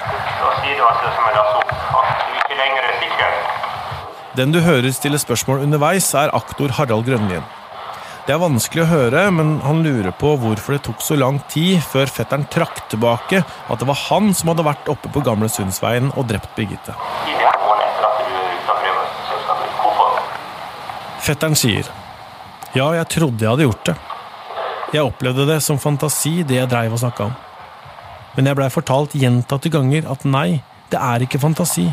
Den 4.39 4.55
du 4.55 4.61
hører 4.63 4.95
stille 4.95 5.19
spørsmål 5.19 5.65
underveis, 5.65 6.07
er 6.15 6.31
aktor 6.35 6.71
Harald 6.79 7.03
Grønlien. 7.07 7.43
Det 8.25 8.33
er 8.33 8.41
vanskelig 8.41 8.85
å 8.85 8.89
høre, 8.89 9.25
men 9.35 9.59
han 9.67 9.83
lurer 9.83 10.15
på 10.15 10.31
hvorfor 10.39 10.77
det 10.77 10.85
tok 10.87 11.03
så 11.03 11.19
lang 11.19 11.41
tid 11.51 11.83
før 11.83 12.07
fetteren 12.09 12.47
trakk 12.51 12.79
tilbake 12.89 13.43
at 13.43 13.79
det 13.83 13.91
var 13.91 13.99
han 14.07 14.31
som 14.33 14.53
hadde 14.53 14.65
vært 14.65 14.87
oppe 14.95 15.11
på 15.11 15.23
Gamle 15.27 15.51
Sundsveien 15.51 16.09
og 16.15 16.31
drept 16.31 16.55
Birgitte. 16.55 16.95
Er? 16.95 17.45
Fetteren 21.25 21.55
sier 21.59 21.91
ja, 22.75 22.89
jeg 22.91 23.07
trodde 23.13 23.43
jeg 23.43 23.51
hadde 23.51 23.67
gjort 23.69 23.87
det. 23.87 24.01
Jeg 24.95 25.03
opplevde 25.03 25.43
det 25.49 25.57
som 25.59 25.75
fantasi, 25.75 26.37
det 26.47 26.55
jeg 26.55 26.69
dreiv 26.71 26.93
og 26.95 27.01
snakka 27.01 27.25
om. 27.27 27.33
Men 28.37 28.47
jeg 28.47 28.55
blei 28.55 28.67
fortalt 28.71 29.15
gjentatte 29.19 29.67
ganger 29.73 30.05
at 30.07 30.21
nei, 30.23 30.61
det 30.93 30.99
er 31.03 31.25
ikke 31.25 31.41
fantasi. 31.41 31.89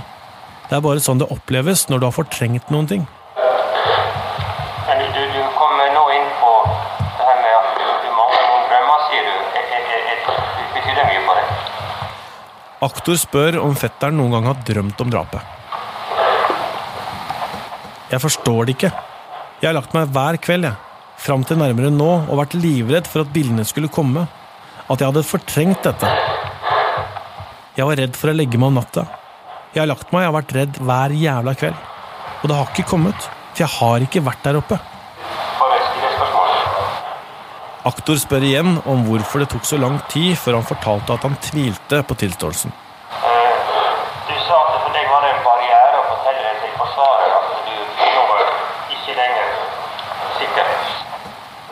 Det 0.69 0.77
er 0.77 0.85
bare 0.85 1.03
sånn 1.03 1.19
det 1.19 1.27
oppleves 1.35 1.89
når 1.91 1.99
du 1.99 2.07
har 2.07 2.15
fortrengt 2.15 2.71
noen 2.71 2.87
ting. 2.93 3.03
Du, 3.43 5.03
du, 5.17 5.23
du 5.35 5.41
kommer 5.57 5.91
nå 5.97 6.05
inn 6.15 6.31
på 6.39 6.53
det 6.69 7.27
her 7.27 7.41
med 7.43 7.57
at 7.57 7.81
du, 7.81 7.89
du 8.05 8.09
mangler 8.21 8.47
noen 8.53 8.71
drømmer, 8.71 9.03
sier 9.09 9.27
du. 9.27 9.35
Betyr 10.77 10.95
det 11.01 11.09
mye 11.09 11.25
for 11.27 11.41
deg? 11.41 11.67
Aktor 12.87 13.21
spør 13.25 13.61
om 13.65 13.75
fetteren 13.83 14.19
noen 14.21 14.37
gang 14.37 14.49
har 14.53 14.63
drømt 14.71 15.03
om 15.03 15.13
drapet. 15.17 15.59
Jeg 18.15 18.23
forstår 18.23 18.71
det 18.71 18.79
ikke. 18.79 18.95
Jeg 19.59 19.73
har 19.73 19.79
lagt 19.81 19.99
meg 19.99 20.15
hver 20.15 20.39
kveld, 20.47 20.71
jeg. 20.71 20.82
Fram 21.23 21.45
til 21.47 21.61
nærmere 21.61 21.93
nå, 21.95 22.11
og 22.27 22.39
vært 22.41 22.57
livredd 22.59 23.07
for 23.07 23.23
at 23.23 23.31
bildene 23.31 23.63
skulle 23.67 23.91
komme. 23.93 24.25
At 24.91 24.99
jeg 24.99 25.07
hadde 25.07 25.23
fortrengt 25.23 25.85
dette. 25.87 26.09
Jeg 27.77 27.87
var 27.87 28.01
redd 28.01 28.19
for 28.19 28.33
å 28.33 28.35
legge 28.35 28.59
meg 28.59 28.73
om 28.73 28.81
natta. 28.81 29.05
Jeg 29.71 29.85
har 29.85 29.89
lagt 29.93 30.11
meg, 30.11 30.27
og 30.27 30.35
vært 30.41 30.55
redd 30.57 30.81
hver 30.83 31.15
jævla 31.15 31.55
kveld. 31.61 31.79
Og 32.43 32.51
det 32.51 32.57
har 32.59 32.73
ikke 32.73 32.89
kommet, 32.91 33.29
for 33.53 33.63
jeg 33.63 33.71
har 33.77 34.07
ikke 34.09 34.25
vært 34.27 34.43
der 34.49 34.59
oppe. 34.59 34.81
Aktor 37.87 38.19
spør 38.19 38.45
igjen 38.47 38.77
om 38.91 39.07
hvorfor 39.07 39.43
det 39.43 39.53
tok 39.55 39.67
så 39.67 39.79
lang 39.79 40.01
tid 40.11 40.35
før 40.39 40.59
han 40.59 40.67
fortalte 40.67 41.15
at 41.15 41.27
han 41.27 41.39
tvilte 41.43 42.03
på 42.07 42.19
tilståelsen. 42.19 42.75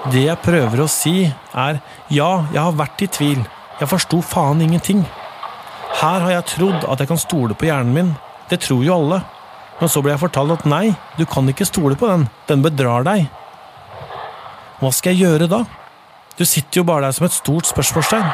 Det 0.08 0.22
jeg 0.24 0.40
prøver 0.40 0.80
å 0.80 0.86
si, 0.88 1.26
er 1.52 1.80
ja, 2.08 2.28
jeg 2.54 2.60
har 2.62 2.76
vært 2.78 3.02
i 3.04 3.08
tvil. 3.12 3.42
Jeg 3.80 3.88
forsto 3.90 4.22
faen 4.24 4.62
ingenting. 4.64 5.02
Her 6.00 6.24
har 6.24 6.32
jeg 6.32 6.46
trodd 6.54 6.86
at 6.88 7.02
jeg 7.02 7.10
kan 7.10 7.20
stole 7.20 7.52
på 7.52 7.68
hjernen 7.68 7.92
min. 7.92 8.14
Det 8.48 8.62
tror 8.64 8.80
jo 8.86 8.94
alle. 8.96 9.18
Men 9.80 9.92
så 9.92 10.00
ble 10.00 10.14
jeg 10.14 10.22
fortalt 10.22 10.54
at 10.54 10.64
nei, 10.68 10.94
du 11.18 11.26
kan 11.28 11.44
ikke 11.52 11.68
stole 11.68 11.98
på 12.00 12.08
den. 12.08 12.24
Den 12.48 12.64
bedrar 12.64 13.04
deg. 13.04 13.28
Hva 14.80 14.88
skal 14.96 15.12
jeg 15.12 15.26
gjøre 15.26 15.50
da? 15.52 15.66
Du 16.38 16.46
sitter 16.48 16.80
jo 16.80 16.86
bare 16.88 17.04
der 17.04 17.12
som 17.12 17.28
et 17.28 17.36
stort 17.36 17.68
spørsmålstegn. 17.68 18.24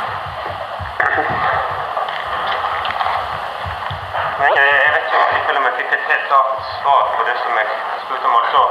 Jeg 4.47 4.55
vet 4.95 5.03
ikke 5.03 5.59
om 5.59 5.67
jeg 5.67 5.75
fikk 5.81 5.97
et 5.99 6.07
helt 6.13 6.27
klart 6.31 6.63
svar 6.79 7.11
på 7.17 7.27
det 7.27 7.35
som 7.43 7.59
jeg 7.59 7.75
spurte 8.07 8.31
om 8.31 8.39
altså. 8.39 8.63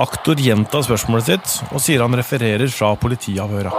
Aktor 0.00 0.38
gjentar 0.40 0.80
spørsmålet 0.86 1.26
sitt 1.28 1.74
og 1.74 1.82
sier 1.84 2.00
han 2.00 2.14
refererer 2.16 2.70
fra 2.72 2.94
politiavhøra. 2.96 3.72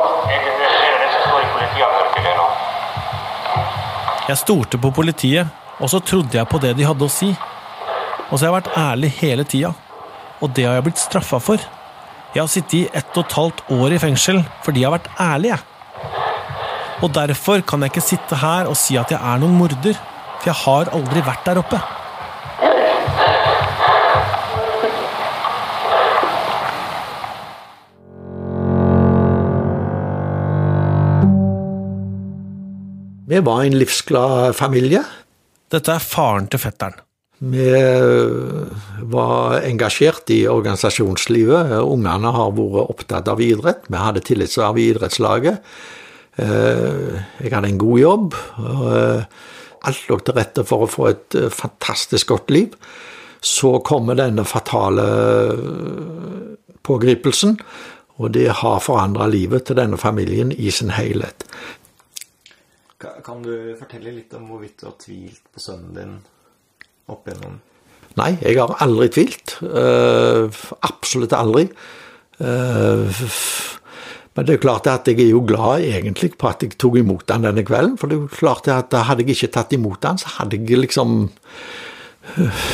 Jeg 4.29 4.37
stolte 4.37 4.77
på 4.77 4.91
politiet, 4.93 5.49
og 5.81 5.89
så 5.89 5.97
trodde 6.05 6.37
jeg 6.37 6.47
på 6.47 6.59
det 6.61 6.75
de 6.77 6.85
hadde 6.85 7.07
å 7.07 7.11
si. 7.11 7.31
Og 8.29 8.35
så 8.35 8.43
har 8.43 8.51
jeg 8.51 8.57
vært 8.59 8.77
ærlig 8.77 9.09
hele 9.17 9.45
tida, 9.49 9.71
og 10.39 10.53
det 10.53 10.67
har 10.67 10.77
jeg 10.77 10.85
blitt 10.85 11.01
straffa 11.01 11.39
for. 11.41 11.63
Jeg 12.35 12.43
har 12.43 12.51
sittet 12.53 12.77
i 12.77 12.83
ett 13.01 13.17
og 13.17 13.25
et 13.25 13.37
halvt 13.39 13.63
år 13.75 13.95
i 13.97 14.01
fengsel 14.03 14.43
fordi 14.61 14.83
jeg 14.83 14.91
har 14.91 14.99
vært 14.99 15.09
ærlig. 15.25 15.57
Og 17.01 17.09
derfor 17.17 17.65
kan 17.65 17.81
jeg 17.81 17.95
ikke 17.95 18.05
sitte 18.11 18.37
her 18.43 18.69
og 18.69 18.77
si 18.77 18.93
at 19.01 19.09
jeg 19.09 19.17
er 19.17 19.41
noen 19.41 19.57
morder, 19.57 19.97
for 20.37 20.53
jeg 20.53 20.59
har 20.67 20.93
aldri 20.93 21.25
vært 21.25 21.49
der 21.49 21.63
oppe. 21.65 21.81
Vi 33.31 33.39
var 33.39 33.61
en 33.63 33.77
livsglad 33.79 34.55
familie. 34.59 35.05
Dette 35.71 35.93
er 35.95 36.03
faren 36.03 36.49
til 36.51 36.59
fetteren. 36.59 36.97
Vi 37.41 37.69
var 39.13 39.61
engasjert 39.65 40.29
i 40.35 40.41
organisasjonslivet. 40.51 41.71
Ungene 41.79 42.33
har 42.35 42.51
vært 42.57 42.91
opptatt 42.91 43.31
av 43.31 43.39
idrett. 43.41 43.87
Vi 43.87 43.97
hadde 44.01 44.23
tillitsverv 44.27 44.77
i 44.77 44.89
idrettslaget. 44.91 45.71
Eh, 46.43 47.23
Jeg 47.41 47.53
hadde 47.55 47.71
en 47.71 47.77
god 47.79 47.99
jobb. 47.99 48.35
eh, 48.59 49.23
Alt 49.83 50.03
lå 50.09 50.19
til 50.21 50.35
rette 50.35 50.63
for 50.67 50.83
å 50.85 50.91
få 50.91 51.07
et 51.09 51.35
fantastisk 51.55 52.27
godt 52.27 52.51
liv. 52.51 52.75
Så 53.41 53.79
kommer 53.81 54.13
denne 54.13 54.43
fatale 54.45 55.07
pågripelsen, 56.83 57.57
og 58.19 58.31
det 58.35 58.49
har 58.61 58.79
forandra 58.79 59.25
livet 59.27 59.65
til 59.65 59.75
denne 59.79 59.97
familien 59.97 60.51
i 60.51 60.69
sin 60.69 60.91
helhet. 60.93 61.47
Kan 63.01 63.41
du 63.41 63.73
fortelle 63.79 64.13
litt 64.13 64.33
om 64.37 64.47
hvorvidt 64.51 64.81
du 64.81 64.87
har 64.89 64.97
tvilt 65.01 65.43
på 65.49 65.61
sønnen 65.63 65.93
din 65.97 66.15
opp 67.11 67.27
igjennom? 67.27 67.59
Nei, 68.19 68.33
jeg 68.43 68.57
har 68.59 68.73
aldri 68.83 69.07
tvilt. 69.13 69.55
Uh, 69.63 70.51
absolutt 70.87 71.33
aldri. 71.35 71.67
Uh, 72.41 73.07
men 74.35 74.47
det 74.47 74.55
er 74.55 74.63
klart 74.63 74.89
at 74.91 75.07
jeg 75.07 75.19
er 75.23 75.31
jo 75.31 75.43
glad 75.47 75.85
egentlig 75.87 76.33
på 76.39 76.49
at 76.49 76.63
jeg 76.63 76.77
tok 76.79 76.99
imot 77.01 77.31
han 77.31 77.47
denne 77.47 77.63
kvelden. 77.67 77.97
For 77.99 78.11
det 78.11 78.17
er 78.17 78.25
jo 78.25 78.35
klart 78.35 78.67
at 78.71 78.95
hadde 79.07 79.25
jeg 79.25 79.37
ikke 79.37 79.53
tatt 79.57 79.75
imot 79.77 80.07
han, 80.07 80.19
så 80.21 80.35
hadde 80.37 80.59
jeg 80.59 80.83
liksom 80.83 81.25
uh, 82.35 82.69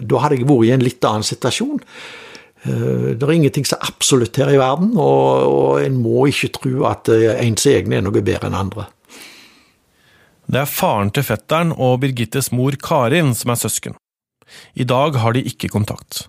Da 0.00 0.24
hadde 0.24 0.40
jeg 0.40 0.48
vært 0.48 0.66
i 0.66 0.74
en 0.74 0.86
litt 0.88 1.08
annen 1.08 1.26
situasjon. 1.26 1.78
Det 2.62 3.18
er 3.26 3.30
ingenting 3.34 3.64
som 3.66 3.80
er 3.80 3.88
absolutt 3.90 4.38
her 4.38 4.52
i 4.52 4.58
verden, 4.58 4.92
og, 4.94 5.46
og 5.50 5.80
en 5.82 5.96
må 5.98 6.28
ikke 6.30 6.52
tro 6.54 6.84
at 6.86 7.10
ens 7.10 7.64
egne 7.66 7.98
er 7.98 8.04
noe 8.06 8.22
bedre 8.22 8.46
enn 8.46 8.54
andre. 8.54 8.84
Det 10.50 10.62
er 10.62 10.68
faren 10.68 11.12
til 11.14 11.24
fetteren 11.26 11.72
og 11.76 12.00
Birgittes 12.02 12.50
mor 12.52 12.74
Karin 12.82 13.32
som 13.38 13.54
er 13.54 13.60
søsken. 13.60 13.96
I 14.74 14.84
dag 14.84 15.16
har 15.22 15.36
de 15.36 15.44
ikke 15.48 15.70
kontakt. 15.72 16.26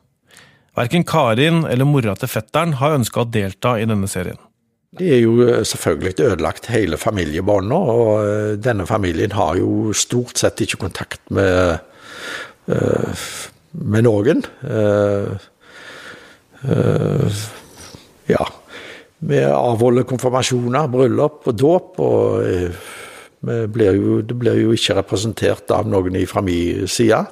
Verken 0.78 1.06
Karin 1.06 1.64
eller 1.70 1.86
mora 1.86 2.16
til 2.18 2.32
fetteren 2.32 2.78
har 2.80 2.98
ønska 2.98 3.24
å 3.24 3.30
delta 3.30 3.76
i 3.78 3.88
denne 3.90 4.10
serien. 4.10 4.40
Det 4.94 5.10
er 5.16 5.24
jo 5.24 5.40
eh, 5.42 5.64
selvfølgelig 5.66 6.28
ødelagt 6.28 6.70
hele 6.70 7.00
familiebåndet, 7.02 7.94
og 7.94 8.12
eh, 8.22 8.50
denne 8.62 8.86
familien 8.86 9.34
har 9.34 9.58
jo 9.58 9.94
stort 9.98 10.38
sett 10.38 10.62
ikke 10.62 10.84
kontakt 10.86 11.22
med, 11.34 11.80
eh, 12.70 13.24
med 13.74 14.06
noen. 14.06 14.44
Ja. 18.30 18.44
Vi 19.24 19.40
avholder 19.50 20.06
konfirmasjoner, 20.08 20.88
bryllup 20.94 21.50
og 21.50 21.58
dåp. 21.58 22.00
og 22.00 22.46
blir 23.44 24.00
jo, 24.00 24.18
det 24.24 24.36
blir 24.40 24.60
jo 24.62 24.74
ikke 24.76 24.98
representert 25.02 25.72
av 25.76 25.88
noen 25.90 26.18
fra 26.30 26.44
min 26.46 26.88
side. 26.88 27.24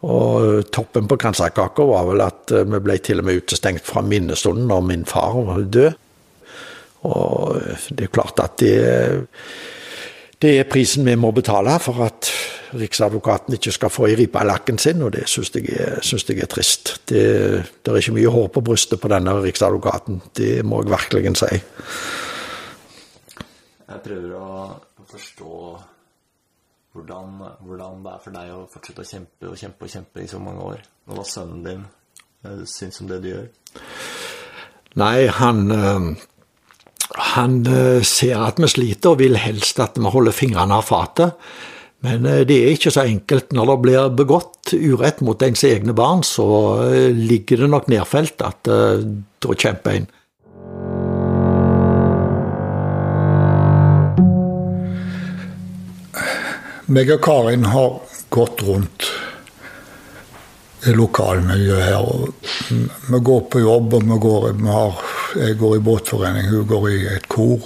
Og 0.00 0.70
toppen 0.72 1.08
på 1.08 1.18
kransekaka 1.20 1.84
var 1.84 2.06
vel 2.08 2.22
at 2.24 2.54
vi 2.56 2.80
ble 2.80 2.96
til 3.04 3.20
og 3.20 3.28
med 3.28 3.42
utestengt 3.42 3.84
fra 3.84 4.00
minnestunden 4.04 4.70
når 4.70 4.86
min 4.86 5.04
far 5.08 5.36
var 5.44 5.66
død. 5.66 5.98
Og 7.08 7.60
det 7.96 8.06
er 8.06 8.12
klart 8.12 8.40
at 8.40 8.56
det, 8.60 8.76
det 10.40 10.54
er 10.58 10.68
prisen 10.68 11.04
vi 11.04 11.16
må 11.20 11.32
betale 11.36 11.76
for 11.80 12.00
at 12.04 12.32
Riksadvokaten 12.70 13.56
ikke 13.56 13.72
skal 13.74 13.90
få 13.90 14.06
i 14.12 14.28
lakken 14.46 14.78
sin, 14.78 15.02
og 15.02 15.12
det 15.12 15.24
syns 15.26 15.50
jeg, 15.54 15.64
jeg 15.74 16.42
er 16.42 16.46
trist. 16.46 17.00
Det, 17.08 17.64
det, 17.82 17.90
er 17.90 17.96
ikke 17.98 18.14
mye 18.14 18.30
hår 18.30 18.46
på 18.54 18.60
brystet 18.60 19.00
på 19.00 19.08
denne 19.10 19.34
Riksadvokaten, 19.42 20.20
det 20.36 20.64
må 20.64 20.82
jeg 20.82 20.92
virkelig 20.92 21.36
si. 21.40 21.58
Jeg 23.90 24.04
prøver 24.04 24.36
å 24.38 24.46
forstå 25.10 25.54
hvordan, 26.94 27.36
hvordan, 27.62 28.00
det 28.04 28.12
er 28.14 28.24
for 28.24 28.34
deg 28.34 28.54
å 28.54 28.64
fortsette 28.70 29.04
å 29.04 29.10
kjempe 29.12 29.50
og 29.52 29.60
kjempe 29.60 29.86
og 29.86 29.92
kjempe 29.92 30.24
i 30.24 30.30
så 30.30 30.40
mange 30.42 30.64
år, 30.72 30.82
Og 31.10 31.18
hva 31.18 31.26
sønnen 31.26 31.62
din 31.66 31.86
eh, 32.44 32.64
syns 32.66 33.00
om 33.02 33.10
det 33.10 33.20
du 33.22 33.30
gjør. 33.30 33.46
Nei, 34.98 35.28
han 35.30 35.70
øh, 35.70 36.08
han 37.16 37.60
eh, 37.66 38.02
ser 38.06 38.40
at 38.44 38.60
vi 38.60 38.70
sliter 38.70 39.14
og 39.14 39.20
vil 39.22 39.38
helst 39.40 39.80
at 39.82 39.98
vi 39.98 40.12
holder 40.12 40.34
fingrene 40.34 40.78
av 40.78 40.86
fatet. 40.86 41.34
Men 42.06 42.26
eh, 42.26 42.44
det 42.48 42.58
er 42.60 42.74
ikke 42.74 42.92
så 42.94 43.04
enkelt. 43.08 43.52
Når 43.56 43.72
det 43.72 43.78
blir 43.84 44.14
begått 44.22 44.74
urett 44.76 45.22
mot 45.26 45.42
ens 45.42 45.64
egne 45.66 45.94
barn, 45.96 46.24
så 46.26 46.46
eh, 46.86 47.10
ligger 47.16 47.64
det 47.64 47.70
nok 47.74 47.90
nedfelt 47.92 48.46
at 48.46 48.70
da 48.70 49.56
kjemper 49.56 49.98
en. 49.98 50.10
Meg 56.90 57.10
og 57.14 57.20
Karin 57.22 57.68
har 57.70 58.00
gått 58.34 58.62
rundt 58.66 59.06
i 60.88 60.94
lokalmiljøet 60.96 61.84
her. 61.84 62.02
Og 62.02 62.34
vi 63.10 63.20
går 63.28 63.44
på 63.52 63.62
jobb, 63.62 63.94
og 63.94 64.08
vi 64.08 64.18
går, 64.24 64.46
vi 64.58 64.72
har 64.74 65.04
jeg 65.38 65.58
går 65.60 65.76
i 65.76 65.82
båtforening, 65.86 66.48
hun 66.50 66.66
går 66.66 66.88
i 66.90 66.98
et 67.14 67.28
kor. 67.30 67.62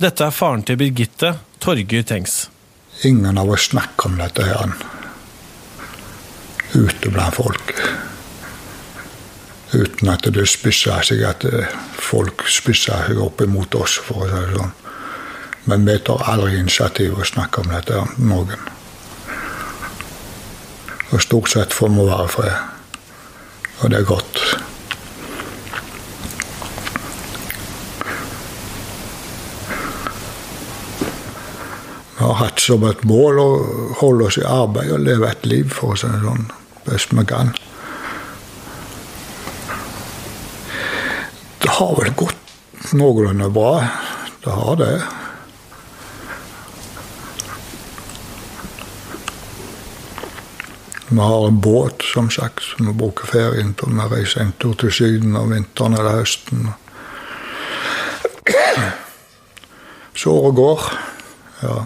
Dette 0.00 0.24
er 0.24 0.32
faren 0.32 0.64
til 0.64 0.78
Birgitte, 0.80 1.34
Torgeir 1.60 2.06
Tengs. 2.08 2.46
Ingen 3.04 3.38
av 3.38 3.50
oss 3.52 3.68
snakker 3.68 4.08
om 4.08 4.16
dette 4.22 4.46
her 4.46 4.72
ute 6.74 7.10
blant 7.12 7.36
folk. 7.36 7.74
Uten 9.74 10.10
at 10.10 10.26
det 10.32 10.46
spisser 10.48 11.04
seg, 11.06 11.22
at 11.28 11.44
folk 12.00 12.46
spisser 12.48 13.04
seg 13.10 13.20
opp 13.20 13.44
imot 13.44 13.76
oss, 13.78 13.98
for 14.00 14.24
å 14.24 14.30
si 14.30 14.40
det 14.40 14.56
sånn. 14.56 14.74
Men 15.64 15.86
vi 15.86 15.98
tar 15.98 16.22
aldri 16.28 16.58
initiativ 16.58 17.16
og 17.18 17.26
snakker 17.26 17.64
om 17.64 17.72
dette 17.72 17.96
om 17.96 18.10
noen. 18.28 18.70
Og 21.14 21.22
stort 21.22 21.50
sett 21.52 21.72
får 21.72 21.92
vi 21.94 22.04
være 22.08 22.28
fred. 22.28 22.54
Og 23.80 23.90
det 23.90 24.00
er 24.00 24.08
godt. 24.08 24.40
Vi 32.14 32.22
har 32.24 32.38
hatt 32.40 32.60
som 32.60 32.84
et 32.88 33.02
mål 33.08 33.40
å 33.40 33.48
holde 34.00 34.28
oss 34.28 34.38
i 34.40 34.46
arbeid 34.48 34.92
og 34.94 35.04
leve 35.06 35.30
et 35.30 35.48
liv, 35.48 35.72
for 35.72 35.96
oss 35.96 36.04
en 36.08 36.20
sånn, 36.22 36.46
best 36.86 37.12
vi 37.12 37.24
kan. 37.28 37.52
Det 41.64 41.76
har 41.80 41.92
vel 41.98 42.14
gått 42.16 42.92
noenlunde 42.92 43.48
bra. 43.52 43.76
Det 44.44 44.52
har 44.52 44.80
det. 44.80 44.94
Vi 51.08 51.18
har 51.20 51.46
en 51.46 51.60
båt, 51.60 52.02
som 52.14 52.30
sagt, 52.30 52.62
som 52.62 52.86
vi 52.86 52.92
bruker 52.92 53.26
ferien 53.26 53.74
på. 53.74 53.86
Vi 53.90 54.08
reiser 54.16 54.40
en 54.40 54.52
tur 54.58 54.72
til 54.74 54.92
Syden 54.92 55.36
om 55.36 55.52
vinteren 55.52 55.98
eller 55.98 56.20
høsten. 56.20 56.70
Så 60.14 60.30
året 60.30 60.56
går. 60.56 60.86
Ja. 61.62 61.84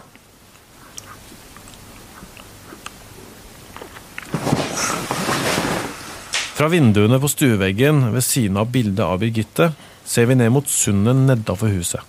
Fra 6.59 6.71
vinduene 6.71 7.21
på 7.23 7.31
stueveggen 7.31 8.09
ved 8.15 8.25
siden 8.27 8.57
av 8.59 8.71
bildet 8.75 9.05
av 9.05 9.21
Birgitte 9.23 9.73
ser 10.07 10.27
vi 10.31 10.39
ned 10.39 10.51
mot 10.55 10.71
sundet 10.71 11.21
nedafor 11.27 11.71
huset. 11.71 12.03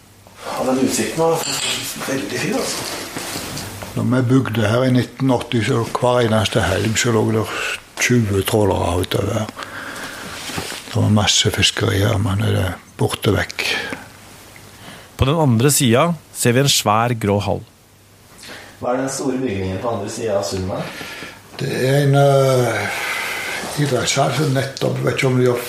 Ja, 0.45 0.63
Den 0.65 0.82
utsikten 0.86 1.22
var 1.22 1.38
veldig 2.08 2.39
fin, 2.39 2.56
altså. 2.58 2.98
Når 3.99 4.21
vi 4.21 4.27
bygde 4.29 4.67
her 4.69 4.85
i 4.85 4.91
1980, 4.93 5.65
så 5.67 5.81
hver 5.99 6.21
eneste 6.23 6.63
helg 6.63 6.95
så 6.97 7.12
lå 7.12 7.25
det 7.35 7.43
20 7.99 8.45
trålere 8.47 9.01
utover. 9.03 9.49
Det 10.88 10.95
var 10.95 11.12
masse 11.12 11.51
fiskeri 11.51 11.99
her, 11.99 12.15
men 12.23 12.39
det 12.45 12.53
er 12.63 12.77
borte 12.97 13.33
vekk. 13.35 13.65
På 15.19 15.27
den 15.27 15.35
andre 15.43 15.71
sida 15.75 16.13
ser 16.31 16.55
vi 16.55 16.63
en 16.63 16.71
svær, 16.71 17.12
grå 17.19 17.35
hall. 17.43 17.62
Hva 18.79 18.95
er 18.95 19.03
den 19.03 19.12
store 19.12 19.35
bygningen 19.43 19.83
på 19.83 19.91
andre 19.91 20.15
sida 20.15 20.39
av 20.39 20.47
sundet? 20.47 20.99
Det 21.59 21.75
er 21.75 22.03
en 22.05 22.15
uh 22.15 23.07
idrettshall 23.79 24.33
som 24.35 24.55
nettopp 24.55 24.99
Vet 25.03 25.17
ikke 25.17 25.29
om 25.29 25.39
de 25.39 25.47
har 25.49 25.59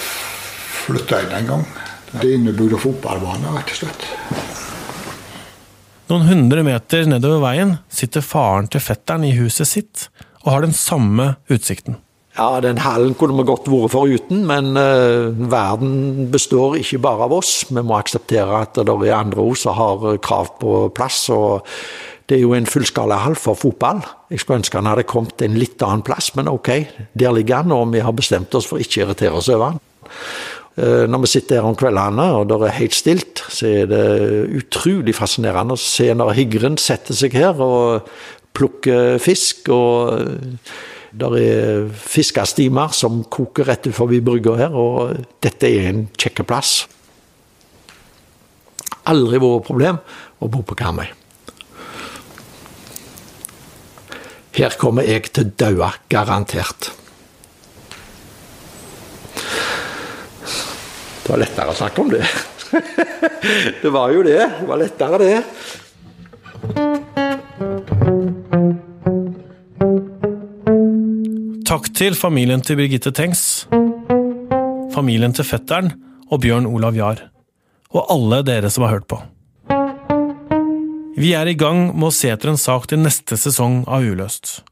flytta 0.81 1.21
inn 1.23 1.35
en 1.37 1.51
gang. 1.51 1.67
Det 2.11 2.25
er 2.25 2.37
innebygd 2.39 2.79
fotballbane, 2.83 3.53
rett 3.55 3.75
og 3.75 3.83
slett. 3.83 4.07
Noen 6.11 6.27
hundre 6.27 6.65
meter 6.67 7.05
nedover 7.07 7.39
veien 7.45 7.77
sitter 7.87 8.25
faren 8.25 8.67
til 8.67 8.83
fetteren 8.83 9.23
i 9.29 9.37
huset 9.37 9.69
sitt 9.71 10.09
og 10.41 10.49
har 10.51 10.65
den 10.65 10.75
samme 10.75 11.37
utsikten. 11.47 12.01
Ja, 12.35 12.59
Den 12.63 12.81
hallen 12.83 13.15
kunne 13.15 13.37
vi 13.39 13.47
godt 13.47 13.69
vært 13.71 13.93
foruten, 13.93 14.43
men 14.49 14.75
uh, 14.75 15.31
verden 15.31 16.31
består 16.33 16.75
ikke 16.81 16.99
bare 17.05 17.29
av 17.29 17.35
oss. 17.37 17.53
Vi 17.69 17.83
må 17.83 17.95
akseptere 17.99 18.63
at 18.65 18.75
det 18.75 18.91
er 18.91 19.19
andre 19.21 19.45
òg 19.45 19.59
som 19.61 19.79
har 19.79 20.19
krav 20.25 20.57
på 20.59 20.89
plass. 20.97 21.29
og 21.31 21.67
det 22.27 22.39
er 22.39 22.43
jo 22.43 22.55
en 22.55 22.67
fullskalahall 22.67 23.39
for 23.39 23.59
fotball. 23.59 24.03
Jeg 24.31 24.43
skulle 24.43 24.65
ønske 24.65 24.79
han 24.79 24.91
hadde 24.91 25.07
kommet 25.11 25.43
en 25.43 25.59
litt 25.59 25.83
annen 25.83 26.03
plass, 26.07 26.33
men 26.39 26.51
ok, 26.51 26.71
der 27.19 27.35
ligger 27.35 27.63
han, 27.63 27.75
og 27.75 27.91
vi 27.95 28.03
har 28.03 28.15
bestemt 28.15 28.55
oss 28.55 28.67
for 28.71 28.83
ikke 28.83 29.03
å 29.03 29.07
irritere 29.09 29.39
oss 29.39 29.51
over 29.51 29.73
han. 29.73 29.81
Eh, 30.79 31.07
når 31.11 31.25
vi 31.25 31.31
sitter 31.33 31.59
her 31.59 31.67
om 31.67 31.75
kveldene 31.79 32.29
og 32.39 32.47
det 32.51 32.61
er 32.69 32.77
helt 32.79 32.95
stilt, 32.95 33.40
så 33.61 33.69
er 33.69 33.89
det 33.91 34.05
utrolig 34.57 35.13
fascinerende 35.17 35.77
å 35.77 35.81
se 35.81 36.09
når 36.17 36.33
higren 36.39 36.79
setter 36.81 37.17
seg 37.17 37.37
her 37.37 37.61
og 37.61 38.09
plukker 38.57 39.19
fisk. 39.23 39.69
og 39.69 40.57
der 41.11 41.35
er 41.35 41.89
fiskestimer 41.91 42.93
som 42.95 43.25
koker 43.27 43.67
rett 43.67 43.87
utenfor 43.89 44.13
brygga 44.23 44.55
her, 44.61 44.75
og 44.79 45.25
dette 45.43 45.67
er 45.67 45.89
en 45.91 46.05
kjekk 46.15 46.45
plass. 46.47 46.85
Aldri 49.11 49.41
vært 49.43 49.67
problem 49.67 49.99
å 50.39 50.49
bo 50.49 50.63
på 50.63 50.77
Karmøy. 50.79 51.09
Her 54.55 54.77
kommer 54.79 55.07
jeg 55.09 55.33
til 55.33 55.49
å 55.49 55.53
daue, 55.59 55.91
garantert. 56.13 56.93
Det 61.25 61.31
var 61.33 61.43
lettere 61.43 61.73
å 61.73 61.79
snakke 61.79 62.03
om 62.03 62.11
det. 62.13 62.23
det 63.83 63.91
var 63.91 64.13
jo 64.15 64.23
det. 64.27 64.41
Det 64.61 64.67
var 64.69 64.81
lettere, 64.81 65.19
det. 65.19 65.45
Takk 71.71 71.87
til 71.95 72.17
familien 72.19 72.63
til 72.67 72.79
Birgitte 72.81 73.13
Tengs, 73.15 73.67
familien 74.91 75.35
til 75.37 75.47
fetteren 75.47 75.93
og 76.31 76.41
Bjørn 76.43 76.67
Olav 76.67 76.97
Jahr, 76.99 77.21
og 77.95 78.11
alle 78.11 78.41
dere 78.47 78.71
som 78.75 78.87
har 78.87 78.97
hørt 78.97 79.07
på. 79.11 79.21
Vi 81.21 81.35
er 81.37 81.47
i 81.47 81.55
gang 81.59 81.91
med 81.95 82.09
å 82.09 82.15
se 82.15 82.31
etter 82.33 82.51
en 82.51 82.59
sak 82.59 82.89
til 82.91 83.03
neste 83.03 83.39
sesong 83.39 83.85
av 83.87 84.03
Uløst. 84.03 84.63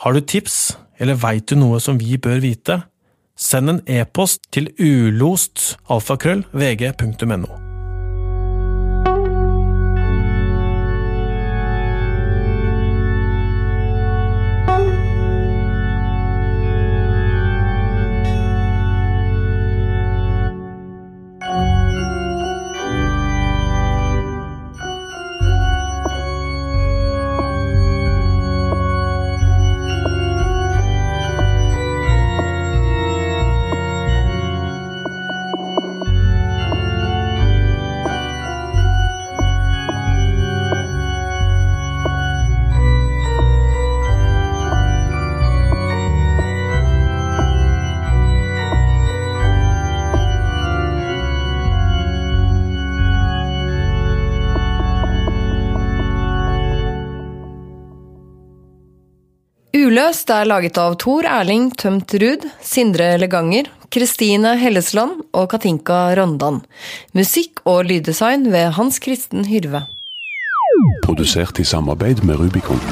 Har 0.00 0.16
du 0.16 0.20
tips, 0.24 0.76
eller 1.00 1.18
veit 1.20 1.48
du 1.50 1.58
noe 1.60 1.80
som 1.82 1.98
vi 2.00 2.16
bør 2.16 2.40
vite? 2.40 2.80
Send 3.40 3.72
en 3.72 3.80
e-post 3.88 4.44
til 4.52 4.68
ulost 4.76 5.78
alfakrøll.vg.no. 5.88 7.69
Uløst 60.10 60.30
er 60.34 60.48
laget 60.50 60.78
av 60.82 60.96
Tor 60.98 61.22
Erling 61.22 61.68
Tømt 61.78 62.10
Ruud, 62.18 62.42
Sindre 62.66 63.12
Leganger, 63.22 63.68
Kristine 63.94 64.56
Hellesland 64.58 65.20
og 65.30 65.46
Katinka 65.52 66.00
Rondan. 66.18 66.58
Musikk 67.14 67.62
og 67.62 67.84
lyddesign 67.86 68.48
ved 68.50 68.72
Hans 68.74 68.98
Kristen 68.98 69.46
Hyrve. 69.46 69.84
Produsert 71.06 71.62
i 71.62 71.70
samarbeid 71.76 72.26
med 72.26 72.42
Rubicon. 72.42 72.82